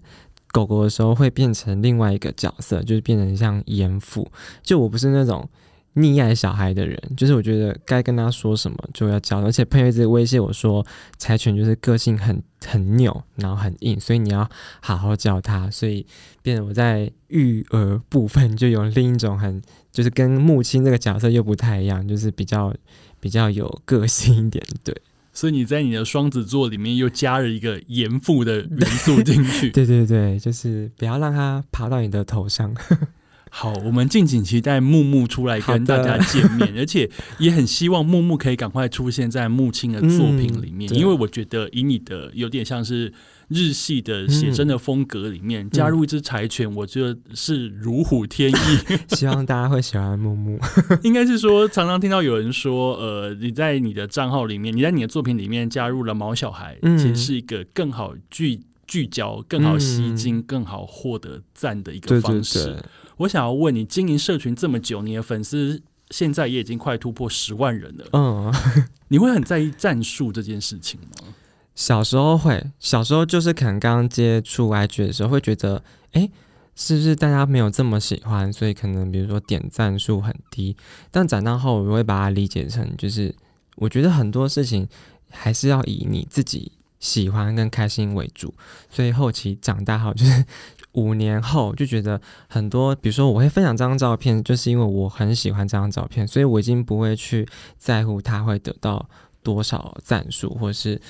[0.53, 4.31] 狗狗的时候会变成另外一个角色，就是变成像严父。
[4.63, 5.49] 就我不是那种
[5.97, 9.41] 溺爱小孩的人，就是我觉得该跟他说什么就要教。
[9.41, 10.85] 而且朋友一直威胁我说，
[11.19, 14.49] 柴犬就是个性很很扭，然后很硬，所以你要
[14.81, 15.69] 好好教它。
[15.71, 16.07] 所以
[16.43, 19.61] 变得我在育儿部分就有另一种很，
[19.93, 22.73] 就是跟母亲这个角色又不太一样，就是比较
[23.19, 24.95] 比较有个性一点，对。
[25.35, 29.69] 所以你在你的双子座里面又加了一个严父的元素进去。
[29.75, 32.75] 对对对，就是不要让它爬到你的头上。
[33.51, 43.13] 好，我们敬请期待木木出来跟大家见面， 而且也很希望木木可以赶快出现在木青的作品里面，因为我觉得以你的有点像是
[43.49, 48.55] 日系的写真的风格里面加入一只柴犬，我觉得是如虎添翼。
[49.15, 50.59] 希望大家会喜欢木木。
[51.03, 62.83] 应该是说，常常听到有人说，呃，你在你的账号里面，你在你的作品里面加入了毛小孩，其实是一个更好聚聚焦、更好吸睛、更好获得赞的一个方式。
[63.19, 65.81] 我想要问你，经营社群这么久，你的粉丝
[66.11, 68.05] 现在也已经快突破十万人了。
[68.13, 68.53] 嗯，
[69.09, 71.29] 你会很在意战术这件事情吗？
[71.75, 75.83] 小时候会，小时候就是可能刚接触 IG 的时候，会觉得，
[76.13, 76.31] 哎，
[76.75, 80.77] 是不是大家没有这么喜欢，所以可能比如说点赞数很低。
[81.11, 83.35] 但长大后，我会把它理解成，就是
[83.77, 84.89] 我觉得很多事情
[85.31, 88.55] 还是要以你自己喜欢跟开心为主。
[88.91, 90.45] 所以后期长大后就是。
[90.95, 99.05] 五年后就觉得很多，比如说我会分享这张照片，就是因为我很喜欢这张照片，所以我已经不会去在乎它会得到
[99.43, 101.01] 多少赞数，或是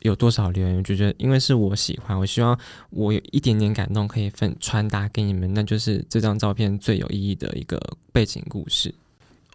[0.00, 0.76] 有多少留言。
[0.76, 2.58] 我就觉得，因为是我喜欢，我希望
[2.90, 7.80] 我有一点点感动可以分传达给你们，那就是这张照片最有意义的一个
[8.12, 8.94] 背景故事。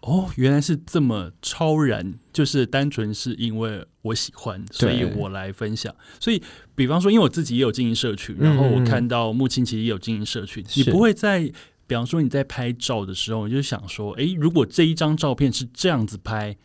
[0.02, 5.92] 哦，原来是这么超然，就是单纯是因为我喜欢，所以我来分享。
[6.20, 6.40] 所以，
[6.76, 11.40] 比方说，因为我自己也有经营社群，然后我看到木青其实也有经营社群，你不会在，
[11.88, 16.56] 比方说你在拍照的时候，你就想说，诶，如果这一张照片是这样子拍，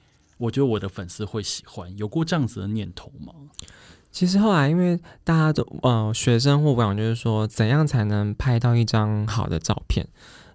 [0.43, 3.33] 我觉得我的粉丝会喜欢，有过这样子的念头吗？
[4.11, 10.05] 其实后来，因为大家都呃，学生或讲就是说，怎样才能拍到一张好的照片？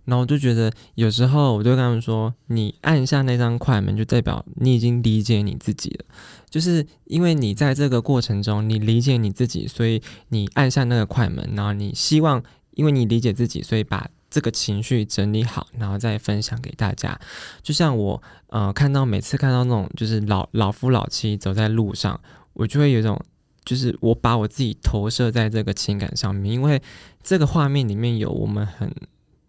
[0.04, 6.04] 然后我就觉得，有时候我就跟他们说：“你按下那张快门，就代表你已经理解你自己了。
[6.48, 11.50] 就是因为你在这个过程中，你理解你自己，所以你按下那个快门。
[11.54, 17.18] 然后你希望，因为你理解自己，所以把这个情绪整理好，然后再分享给大家。
[17.62, 22.20] 就像我，呃，看到每次看到那种就是老老夫老妻走在路上，
[22.52, 23.20] 我就会有一种，
[23.64, 26.80] 就是我把我自己投射在这个情感上面，因为
[27.22, 28.92] 这个画面里面有我们很。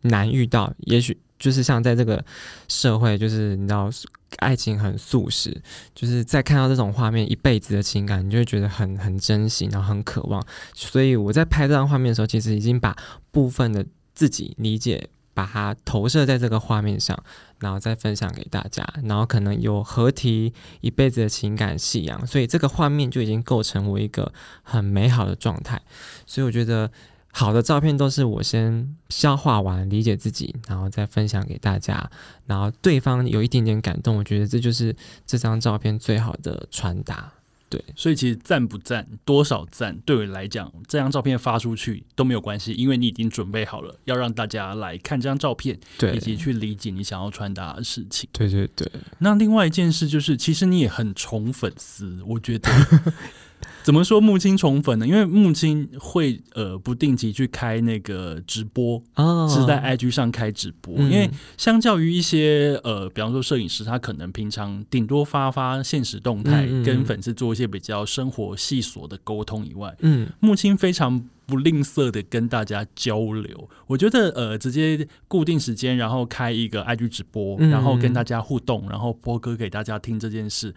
[0.03, 2.23] 难遇到，也许就是像在这个
[2.69, 3.89] 社会，就是你知道，
[4.37, 5.61] 爱情很速食，
[5.93, 10.41] 就是在看到这种画面，一辈子的情感，你就会觉得很很珍惜，然后很渴望。
[10.73, 12.95] 所以我在拍这张画面的时候，其实已经把
[13.29, 13.85] 部分的
[14.19, 17.17] 自己理解，把它投射在这个画面上，
[17.59, 25.81] 然后再分享给大家，然后可能有合体一辈子的情感信仰，所以这个画面就已经构成我一个很美好的状态。
[26.25, 26.91] 所以我觉得。
[27.31, 32.09] 好的照片都是我先消化完、理解自己，然后再分享给大家，
[32.47, 34.95] 然后对方有一点点感动，我觉得这就是
[35.27, 37.31] 这张照片最好的传达。
[37.69, 48.29] 对，所以其实赞不赞、多少赞，对我来讲，这张照片发出去都没有关系，因为你已经准备好了要让大家来看这张照片，对，以及去理解你想要传达的事情。
[48.33, 48.91] 对对对。
[49.19, 52.69] 那另外一件事就是，其实你也很宠粉丝，我觉得。
[53.83, 55.07] 怎么说木青宠粉呢？
[55.07, 59.01] 因为木青会呃不定期去开那个直播
[59.49, 60.93] 是在 IG 上开直播。
[60.95, 73.69] 因为相较于一些呃，比方说摄影师，他可能平常顶多发发现实动态，跟粉丝做一些比较生活细琐的沟通以外，嗯，木青非常不吝啬的跟大家交流。
[73.87, 80.75] 我觉得呃，直接固定时间，然后开一个 IG 直播，然后跟大家互动，然后播歌给大家听这件事。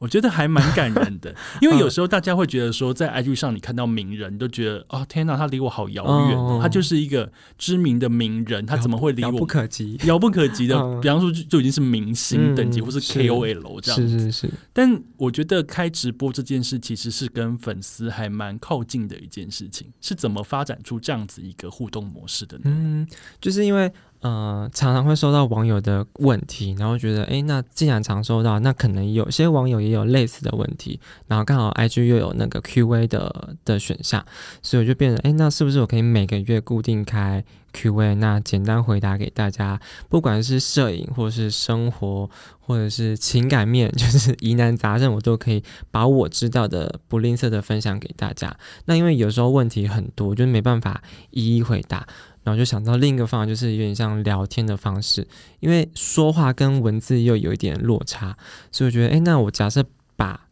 [0.00, 1.32] 我觉得还蛮感人的，
[1.62, 9.96] 因为有时候大家会觉得说，在 IG 上你看到名人，都觉得哦天哪，他离我好遥远，他就是一个知名的名人，他怎么会离我遥不可及？
[10.06, 14.08] 遥不可及的，比方说就已经是明星等级或是 KOL 这样子。
[14.08, 14.50] 是是是。
[14.72, 22.62] 但我觉得开直播这件事其实是跟粉丝还蛮靠近的一件事情，是怎么发展出这样子一个互动模式的呢？
[22.64, 23.06] 嗯，
[23.38, 23.92] 就是因为。
[24.20, 34.22] 呃，常常会收到网友的问题，然后觉得，哎，那既然常收到，那可能有些网友也有类似的问题，然后刚好 IG 又有那个 Q&A 的的选项，
[34.62, 39.80] 所以我就变成，哎，那是不是我可以每个月固定开 Q&A，那简单回答给大家，
[40.10, 42.28] 不管是摄影或是生活
[42.60, 48.54] 或者是情感面，就是疑难杂症，我都可以把我知道的不吝啬的分享给大家。
[48.84, 52.06] 那因为有时候问题很多，就没办法一一回答。
[52.42, 55.26] 然后就想到另一个方法，就是有点像聊天的方式，
[55.60, 58.36] 因为说话跟文字又有一点落差，
[58.72, 59.84] 所以我觉得，哎，那我假设
[60.16, 60.48] 把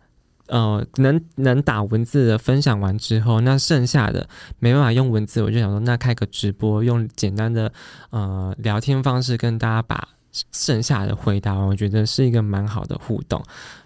[0.48, 7.72] 呃能能打文字的分享完之后，那剩下的没办法用文字，我就想说，那开个直播，用简单的
[8.10, 10.08] 呃聊天方式跟大家把
[10.52, 13.42] 剩下的回答，我觉得是一个蛮好的互动。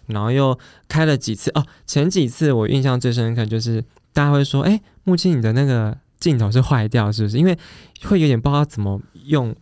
[0.07, 3.81] 然后又开了几次哦，前几次我印象最深刻就是
[4.13, 5.97] 大家会说，哎，木青你的那个。
[6.23, 7.37] 镜头是坏掉，是不是？
[7.37, 7.59] 因为
[8.05, 9.55] 会有点不知道怎么用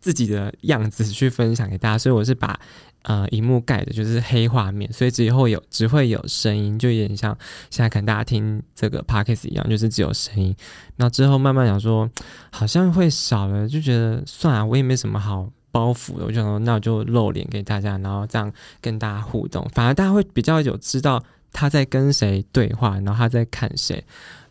[0.00, 2.58] 自己的样子去分享给大家，所以我是把
[3.02, 7.36] 呃荧幕盖的就是黑画面，所以只会有只会有声音，就有点像
[7.70, 10.56] 现在可能大家听这个 podcast 一样，就是只有声音。
[10.96, 12.10] 那之后慢慢想说，
[12.50, 21.22] 好像会少了，就觉得算了，我也没什么好包袱的，我就想说那我就露脸给大家，然后这样跟大家互动，反而大家会比较有知道
[21.52, 24.04] 他在跟谁对话，然后他在看谁，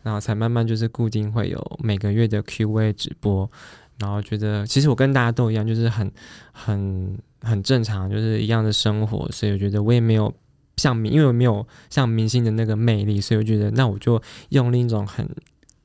[0.04, 3.50] 然后才慢慢就是固定会有每个月的 Q&A 直播。
[3.98, 6.10] 然后觉得，其实我跟大家都一样，就是很、
[6.52, 9.30] 很、很正常，就是一样的生活。
[9.30, 10.34] 所以我觉得我也没有
[10.76, 15.28] 像明，因为我没有像明星的那个魅力，所以我觉得那我就用另一种很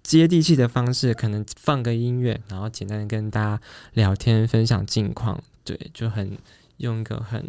[0.01, 3.61] 接地气的方式，可能放个音乐，然后简单的跟大家
[3.93, 5.39] 聊天，分享近况。
[5.63, 6.36] 对，就很
[6.78, 7.45] 用一个很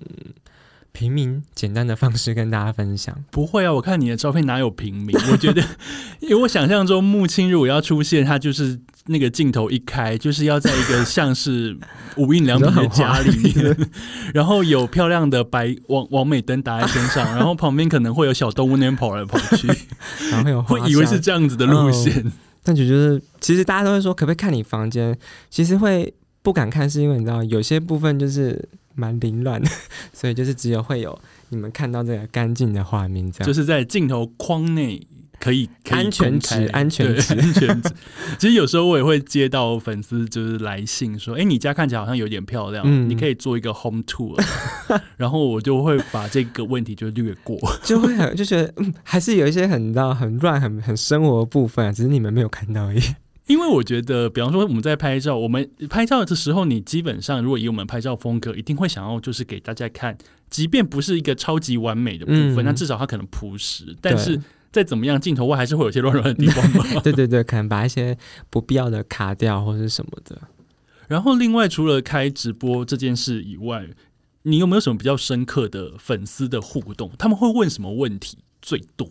[0.93, 3.16] 平民、简单的方式跟大家分享。
[3.30, 5.16] 不会啊，我看你的照片哪有平民？
[5.32, 5.62] 我觉得，
[6.20, 8.80] 因为我想象中木青如果要出现，他就是。
[9.07, 11.76] 那个镜头一开，就是要在一个像是
[12.16, 13.76] 无印良品的家里面，
[14.32, 19.66] 然后有漂亮的白王王美灯打在身上，然后旁边可能会有小动物那边跑来跑去，
[20.30, 22.30] 然后有会以为是这样子的路线。
[22.62, 25.18] 但就觉得，其实大家都会说，可不可以看你房间？
[25.49, 26.12] 其实会
[26.43, 28.68] 不敢看，是因为你知道有些部分就是
[29.01, 29.71] 蛮凌乱的，
[30.13, 35.07] 所以就是只有会有你们看到这个干净的画面，这样就是在镜头框内。
[35.43, 37.91] 可以安全值，安全值，安全值。
[38.39, 44.39] 其实有时候我也会接到粉丝就是来信说：“哎，你家看起来好像有点漂亮，你可以做一个 home tour。
[45.17, 53.01] ”然后我就会把这个问题就略过， 就会很就觉得嗯，还是有一些很到很乱、很很生活的部分，只是你们没有看到而已。
[53.51, 60.17] 因为我觉得，比方说我们在拍照，我们拍照的时候，你基本上如果以我们拍照风格，一定会想要就是给大家看，
[60.49, 64.41] 即便不是一个超级完美的部分，那至少它可能朴实，但是。
[64.73, 66.85] 再怎么样，镜头外还是会有些乱乱的地方嘛。
[67.03, 68.17] 对对对，可能把一些
[68.51, 70.41] 不必要的卡掉或者什么的。
[71.09, 73.89] 然后，另外除了开直播这件事以外，
[74.43, 77.11] 你有没有什么比较深刻的粉丝的互动？
[77.19, 79.09] 他们会问什么问题最多？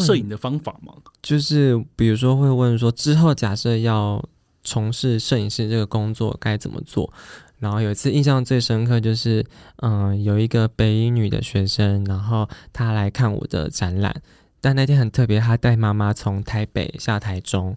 [0.00, 0.94] 摄影的方法吗？
[1.22, 4.24] 就是比如说会问说，之后假设要
[4.64, 7.12] 从事摄影师这个工作该怎么做？
[7.58, 14.20] 然后有一次印象最深刻就是，嗯，有一个北医女的学生，然后她来看我的展览，
[14.60, 17.76] 但那天很特别，她带妈妈从台北下台中，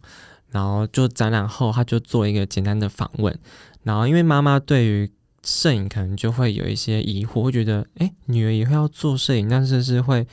[0.50, 3.38] 然后就展览后，她就做一个简单的访问，
[3.84, 5.12] 然后因为妈妈对于
[5.44, 10.26] 摄影可能就会有一些疑惑，会觉得，哎，女儿以后要做摄影，但是是会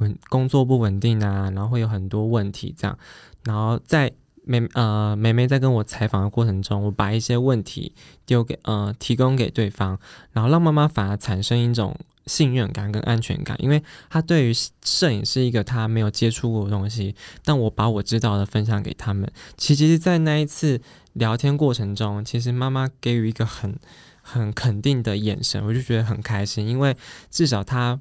[0.00, 2.98] 稳工作不稳定啊，然后会有很多问题这样，
[3.44, 4.12] 然后在。
[4.42, 7.92] 妹呃，妹妹在跟我采访的过程中，我把一些问题
[8.24, 9.96] 丢给呃，提供给对方，
[10.32, 11.94] 然后让妈妈反而产生一种
[12.26, 19.30] 信任感跟安全感，因为她对于摄影是一个她没有接触过的东西，但我把我知道的分享给他们。
[19.56, 20.80] 其实，在那一次
[21.12, 23.78] 聊天过程中，其实妈妈给予一个很
[24.22, 26.96] 很肯定的眼神，我就觉得很开心，因为
[27.30, 28.00] 至少她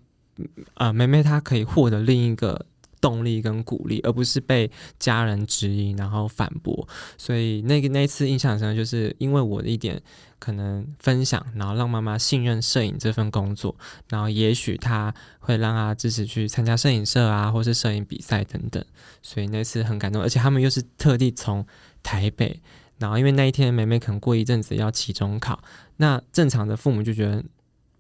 [0.75, 2.65] 呃，妹妹她可以获得另一个。
[3.01, 4.69] 动力跟鼓励，而不是被
[4.99, 6.85] 家人质疑然后反驳。
[7.17, 10.01] 所以那个那次印象深，就是因为我的一点
[10.37, 13.73] 可能分享，然后让妈妈信任摄影这份工作，
[14.09, 18.83] 然后也许她会让她支持去参加摄影社啊，或是摄影比赛等等。
[19.21, 21.65] 所以那次很感动，而且他们又是特地从
[22.03, 22.59] 台北，
[22.97, 25.63] 然后因为那一天妹妹可能过一阵子要期中考，
[25.95, 27.41] 那正常的父母就觉得。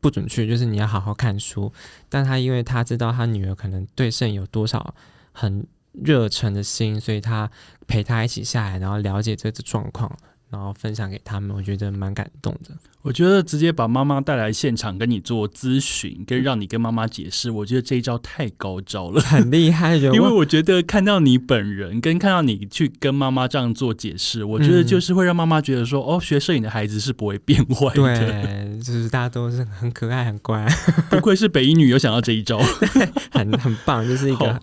[0.01, 1.71] 不准确，就是你要好好看书。
[2.07, 4.93] 但他因为他知道他女儿可能对肾有多少
[5.31, 7.49] 很热忱的心，所以他
[7.87, 10.17] 陪他一起下来，然后了解这个状况。
[10.51, 12.75] 然后分享给他们，我觉得蛮感动的。
[13.01, 19.95] 我觉得直接把妈妈带来现场跟你做咨询，跟让你跟妈妈解释，我觉得这一招太高招了，很厉害。
[20.11, 28.17] 因为我觉得看到你本人跟看到你去跟妈妈这样做解释，我觉得就是会让妈妈觉得说，哦，学摄影的孩子是不会变坏的。
[28.17, 30.67] 对，就是大家都是很可爱、很乖。
[31.09, 32.59] 不愧是北医女，有想到这一招，
[33.31, 34.59] 很很棒，就是一个。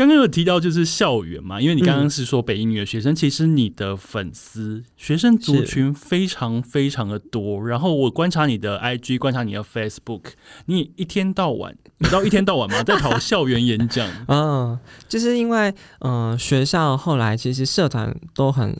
[0.00, 7.62] 刚刚有提到就是校园嘛，因为你刚刚是说北一女的学生，其实你的粉丝学生族群非常非常的多。
[7.68, 10.22] 然后我观察你的 IG，观察你的 Facebook，
[10.64, 12.80] 你一天到晚，你知道一天到晚吗？
[12.82, 14.08] 在跑校园演讲。
[14.28, 18.74] 嗯， 就是因为嗯，学校后来其实社团都很，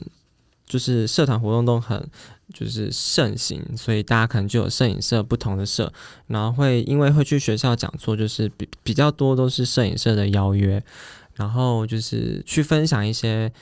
[0.66, 2.02] 就是社团活动都很。
[2.52, 5.92] 就是盛行，所以大家可能就有摄影社不同的社，
[6.26, 10.82] 然后会因为会去学校讲座，就是比比较多都是摄影社的邀约，
[11.34, 13.52] 然后就是去分享一些，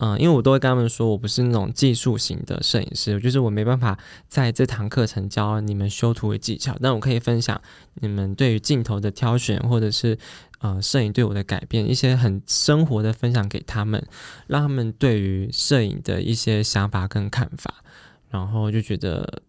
[0.00, 7.60] 嗯，因为我都会跟他们说，我不是那种技术型的摄影师，就是我没办法在这堂课程教你们修图的技巧，但我可以分享
[7.94, 10.16] 你们对于镜头的挑选，或者是
[10.60, 14.04] 呃摄影对我的改变，一些很生活的分享给他们，
[14.46, 17.82] 让他们对于摄影的一些想法跟看法。
[18.30, 19.42] 然后就觉得，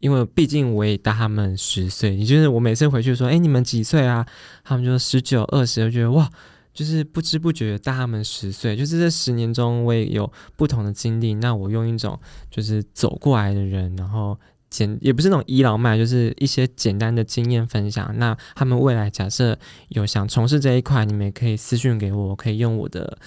[0.00, 4.26] 因为毕竟我也大他们十岁，也就是我每次回去说，哎，你们几岁啊？
[4.64, 6.30] 他们就十九、二十，就觉得哇，
[6.72, 8.76] 就是不知不觉大他们十岁。
[8.76, 11.34] 就是这十年中，我也有不同的经历。
[11.34, 12.18] 那我用一种
[12.50, 14.38] 就是走过来的人，然后。
[14.70, 18.16] 简也不是那种倚老卖，就是一些简单的经验分享。
[18.18, 19.58] 那他们未来假设
[19.88, 23.18] 有想从事这一块，你们也可以私信给我，可以用我的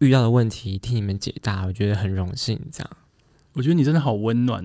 [0.00, 1.64] 遇到的问题替你们解答。
[1.64, 2.90] 我觉得很荣幸，这样。
[3.54, 4.64] 我觉得你真的好温暖，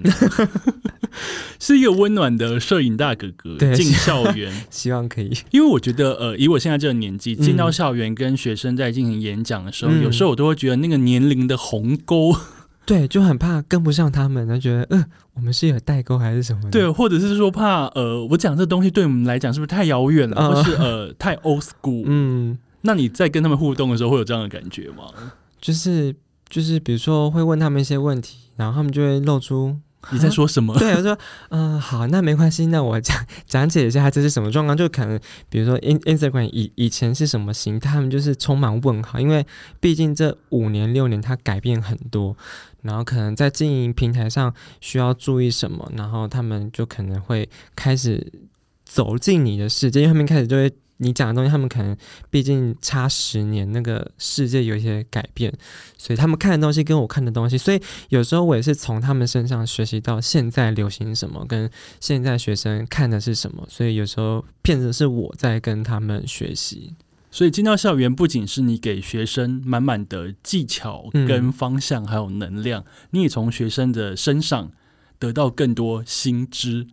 [1.60, 3.58] 是一个温暖的摄影大哥哥。
[3.76, 5.32] 进校园， 希望可以。
[5.52, 12.36] 因为我觉得，呃，以我现在这个年纪，进到校园跟学生在进行演讲的时候，有时候我都会觉得那个年龄的鸿沟。
[12.86, 16.72] 对，就很怕跟不上他们，他觉得，呃，我们是有代沟还是什么？
[16.72, 22.04] 对，或者是说怕，呃，我讲这东西对我们来讲是不是太遥远了，或是呃太 old school？
[22.06, 25.10] 嗯，那你在跟他们互动的时候会有这样的感觉吗？
[25.60, 26.16] 就是
[26.50, 29.78] 就是，比如说会问他们一些问题，然后他们就会露出。
[30.12, 30.74] 你在说什么？
[30.78, 31.18] 对，我说，
[31.50, 34.78] 嗯，好，那没关系，那我讲讲解一下这是什么状况。
[34.78, 35.20] 就可能，
[35.50, 39.46] 比如说，in Instagram 以以前是什么形态，他们就是充满问号，因为
[39.82, 42.38] 毕竟这五年六年它改变很多，
[42.84, 48.32] 然后可能在经营平台上需要注意什么，然后他们就可能会开始
[48.86, 50.72] 走进你的世界，因为他们开始就会。
[50.98, 51.96] 你讲的东西，他们可能
[52.30, 55.54] 毕竟差十年，那个世界有一些改变，
[55.98, 61.70] 所以他们看的东西跟我看的东西，所以有时候我也是从他们身上学习到现在流行什么，跟
[62.00, 66.96] 现在学生看的是什么，所以有时候骗子是我在跟他们学习。
[67.30, 74.72] 所以进到校园，不仅是你给学生满满的技巧跟方向，还有能量，你也从学生的身上
[75.20, 76.88] 得到更多新知、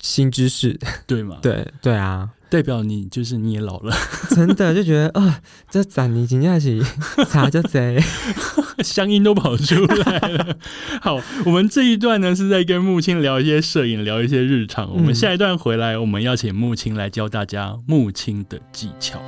[0.00, 1.38] 新知识，对吗？
[1.40, 2.32] 对对啊。
[2.52, 3.96] 代表你就是你也老了，
[4.36, 5.40] 真的就觉得啊，
[5.70, 6.82] 这攒你今天起
[7.26, 7.98] 查就贼，
[8.84, 10.58] 乡音都跑出来了。
[11.00, 14.92] 好，我们这一段呢是在跟木青聊一些摄影，聊一些日常。
[14.92, 19.18] 我们下一段回来，我们要请木青来教大家木青的技巧。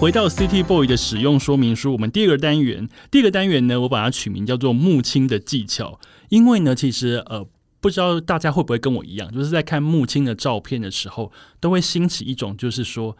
[0.00, 7.46] 回到 City Boy 的使用说明书，我们第二个单元，第二个单元呢，我把它取名叫做“木青的技巧”，因为呢，其实呃，
[7.82, 11.30] 不知道大家会不会跟我一样，就是在看木青的照片的时候，
[11.60, 13.14] 都会兴起一种，就是说，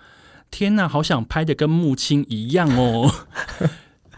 [0.50, 3.12] 天呐，好想拍的跟木青一样哦。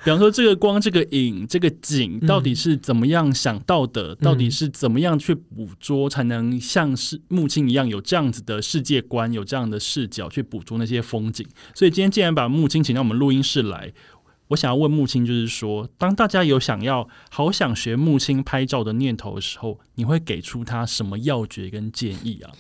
[0.04, 4.14] 比方说，这个光、这个影、这个景，到底是怎么样想到的？
[4.16, 11.46] 到底是怎么样去捕捉，才能像是木青一样有这样子的世界观，有这样的视角去捕捉那些风景？
[11.72, 13.92] 所以今天既然把木青请到我们录音室来，
[14.48, 22.50] 我想要问木青，就是说，当大家有想要好想学木青拍照的念头的时候，你会给出他什么要诀跟建议啊？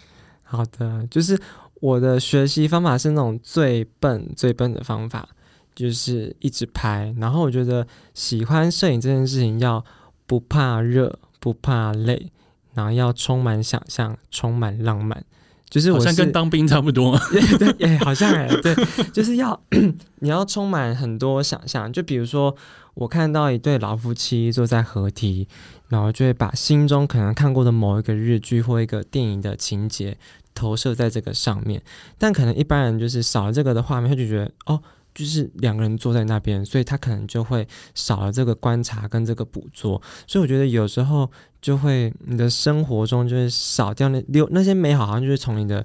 [0.44, 1.36] 好的，就是
[1.80, 5.28] 我的学习方法是那种最笨、最笨的方法。
[5.74, 9.84] 就是一直拍，然后我觉得喜欢摄影这件事情要
[10.26, 12.30] 不怕热，不怕累，
[12.74, 15.24] 然后要充满想象，充满浪漫。
[15.70, 17.18] 就是好像跟当兵差不多，
[17.58, 18.74] 对，哎，好像哎，对，
[19.10, 19.58] 就是要
[20.20, 21.90] 你要充满很多想象。
[21.90, 22.54] 就比如说，
[22.92, 25.48] 我看到一对老夫妻坐在河堤，
[25.88, 30.18] 然后就会把心中可能看过的某一个日剧或一个电影的情节
[30.54, 31.82] 投射在这个上面。
[32.18, 34.82] 但可能一般人就是少了这个的画面，他就觉得哦。
[35.14, 45.84] 就是两个人坐在那边，所以他可能就会少了这个观察跟这个捕捉，所以我觉得有时候就会你的生活中就会少掉那流那些美好，好像就是从你的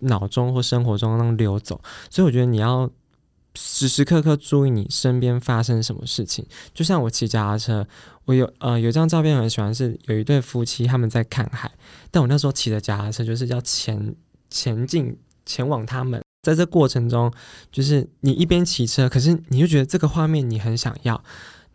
[0.00, 2.90] 脑中或生活中那流走，所以我觉得你要
[3.54, 6.44] 时时刻刻注意你身边发生什么事情。
[6.72, 7.86] 就像我骑脚踏车，
[8.24, 11.70] 我有呃有张照片很喜欢，是有一对夫妻他们在看海，
[12.10, 14.16] 但我那时候骑的脚踏车就是要前
[14.50, 15.16] 前 进
[15.46, 16.23] 前往他们。
[16.44, 17.32] 在这过程中，
[17.72, 21.14] 就是你一边骑车，可是你就觉得这个画面你很想要，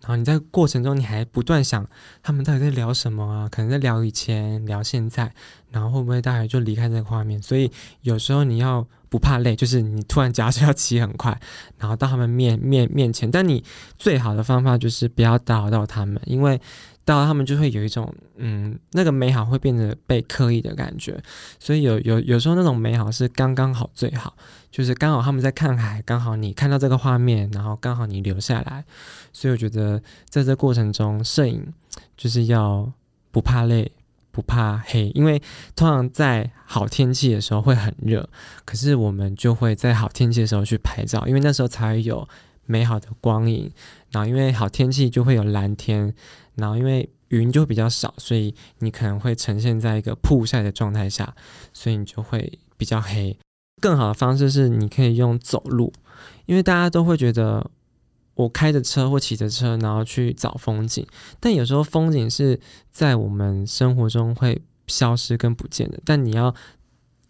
[0.02, 1.86] 然后你在过程中你还不断想
[2.22, 3.50] 他们到底在聊什么啊？
[3.50, 5.34] 可能在聊以前，聊现在，
[5.72, 7.42] 然后会不会大概就离开这个画面？
[7.42, 7.72] 所以
[8.04, 11.38] 有时候你要不怕累，就是你突然假设要骑很快，
[11.78, 13.64] 然后到他们面面面前，但你
[13.98, 16.62] 最好的方法就是不要打扰到他们，因为。
[17.18, 21.20] 到他们就会有一种，嗯，那个美好会变得被刻意的感觉，
[21.60, 24.36] 所以有有有时候那种美好是刚刚好最好，
[24.70, 28.86] 就是刚好他们在看海，刚好你看到这个画面，然后刚好你留下来，
[29.34, 31.74] 所以我觉得在这过程中，摄影
[32.16, 32.92] 就是要
[33.32, 33.92] 不怕累，
[34.30, 35.42] 不怕黑，因为
[35.76, 38.30] 通常在好天气的时候会很热，
[38.66, 42.28] 可是我们就会在好天气的时候去拍照，因为那时候才有
[42.68, 43.72] 美好的光影，
[44.12, 46.14] 然后因为好天气就会有蓝天。
[46.60, 51.36] 然后，因为云就比较少，所以你可能会呈现在一个曝晒的状态下，
[51.74, 53.38] 所以你就会比较黑。
[53.82, 55.92] 更好的方式是你可以用走路，
[56.46, 57.70] 因为大家都会觉得
[58.36, 61.06] 我开着车或骑着车，然后去找风景，
[61.40, 62.60] 但有时候风景是
[62.92, 66.54] 在我们生活中会消失跟不见的，但你要。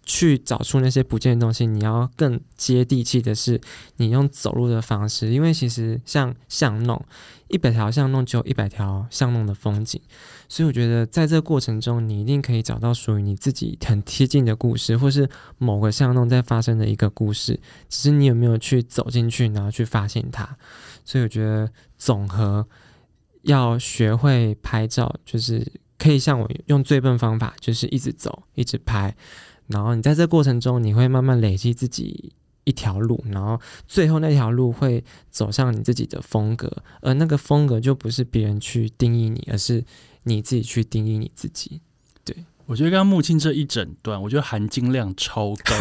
[0.10, 3.62] 去找出那些不见的东西，你要更接地气的是，
[3.98, 7.00] 你用走路的方式，因为其实像巷弄，
[7.48, 10.02] 一百条巷弄就有一百条巷弄的风景，
[10.48, 15.30] 所以我觉得在这个过程中，你一定可以找到属于你自己很贴近的故事，或是
[15.60, 20.58] 某个巷弄在发生的一个故事，只是你有没有去走进去，然后去发现它。
[21.06, 22.68] 所以我觉得总和
[23.44, 29.16] 要学会拍照，就是可以像我用最笨方法，就是一直走，一直拍。
[29.70, 32.34] 然后你在这过程中，你会慢慢累积自己
[32.66, 39.86] 一条路，然后最后那条路会走向你自己的风格，而那个风格就不是别人去定义你，而是
[40.24, 41.82] 你自己去定义你自己。
[42.70, 45.76] 我觉得刚刚木青这一整段，我觉得含金量超高，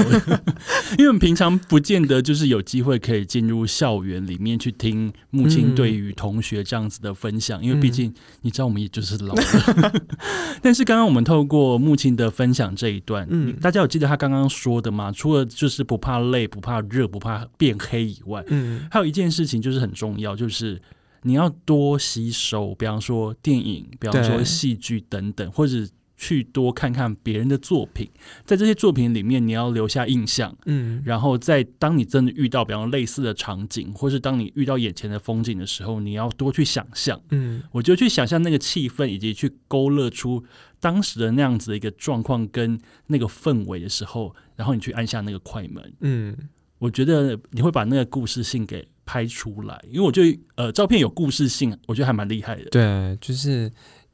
[0.97, 9.93] 因为我们平常不见得就是有机会可以进入校园里面去听木青对于同学这样子的分享，因为毕竟你知道我们也就是老了。
[10.62, 15.12] 但是刚刚我们透过木青的分享这一段，嗯，大家有记得他刚刚说的吗？
[15.12, 20.80] 除了就是不怕累、不怕热、不怕变黑以外，嗯，还有一件事情就是很重要，就是
[21.24, 25.86] 你要多吸收，比方说电影，比方说戏剧等等，或者。
[26.19, 28.11] 去多看看别人的作品，
[28.45, 30.55] 在这些作品里面，你要留下印象。
[30.66, 37.19] 嗯，然后在当你真的遇到比方类似的场景，或是当你遇到眼前的风景的时候，你要多去想象。
[37.31, 40.45] 嗯，我觉得去想象那个气氛，以及去勾勒出
[40.81, 45.93] 当时的那样子的一个状况跟那个氛围的时候，然后你去按下那个快门。
[46.01, 46.37] 嗯，
[46.79, 52.64] 我觉得你会把那个故事性给拍出来，因为我觉得呃，照片有故事性，我觉得还蛮厉害的。
[52.71, 53.71] 对，就是。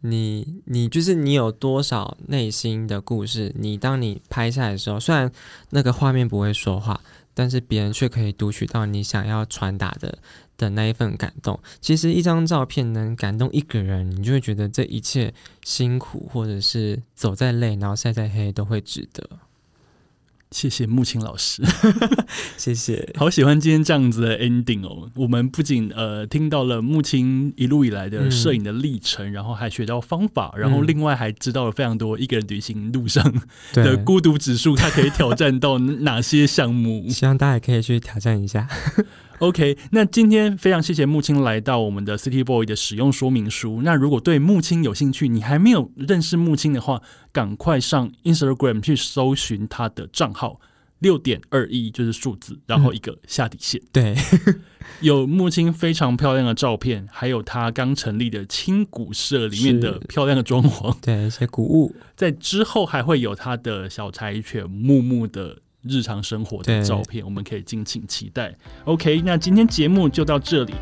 [0.07, 3.51] 你你就是你有多少内心的故事？
[3.59, 5.33] 你当你拍下来的时候，虽然
[5.71, 7.01] 那个画面不会说话，
[7.33, 10.19] 但是别人却可以读取到你想要传达的
[10.59, 11.59] 的那一份感动。
[11.81, 15.33] 其实一张照片能感动一个人，你就会觉得这一切
[15.63, 19.27] 辛苦，或者是走再累，然后晒再黑，都会值得。
[20.55, 21.65] 谢谢木青老师，
[22.57, 25.11] 谢谢，好喜欢今天这样子的 ending 哦。
[25.17, 33.35] 我们不仅呃听到了木青一路以来的摄影的历程，然后还学到方法，然后另外还知道了非常多一个人旅行路上
[33.73, 37.09] 的孤独指数，他可以挑战到哪些项目。
[37.09, 38.69] 希望大家也可以去挑战一下。
[39.41, 43.83] OK，那今天非常谢谢木青来到我们的 City Boy 的使用说明书。
[43.83, 50.61] 那如果对木青有兴趣，你还没有认识木青的话，赶快上 Instagram 去搜寻他的账号，
[51.01, 53.83] 六点二一就是数字，然后一个下底线。
[53.93, 54.15] 对，
[55.03, 61.95] 有木青非常漂亮的照片，还有他刚成立的青古社里面的漂亮的装潢，对一些古物。
[62.15, 65.59] 在之后还会有他的小柴犬木木的。
[65.89, 68.55] 日常生活的照片，我们可以敬请期待。
[68.85, 70.75] OK，那今天节目就到这里，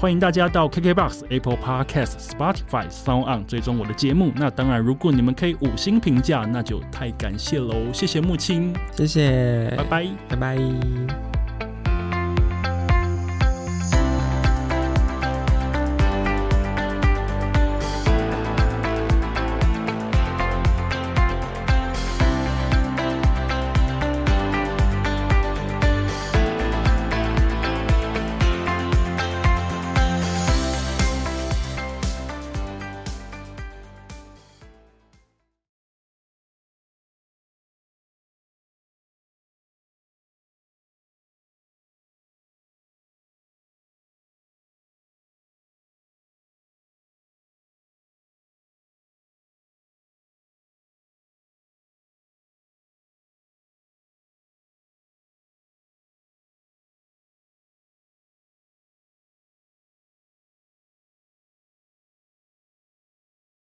[0.00, 4.32] 欢迎大家到 KKBOX、Apple Podcast、Spotify、Sound On 追踪我的节目。
[4.36, 7.74] 那当然，如果你们可以五星评价，那就太感谢喽！
[7.92, 11.35] 谢谢木青，谢谢，拜拜，拜拜。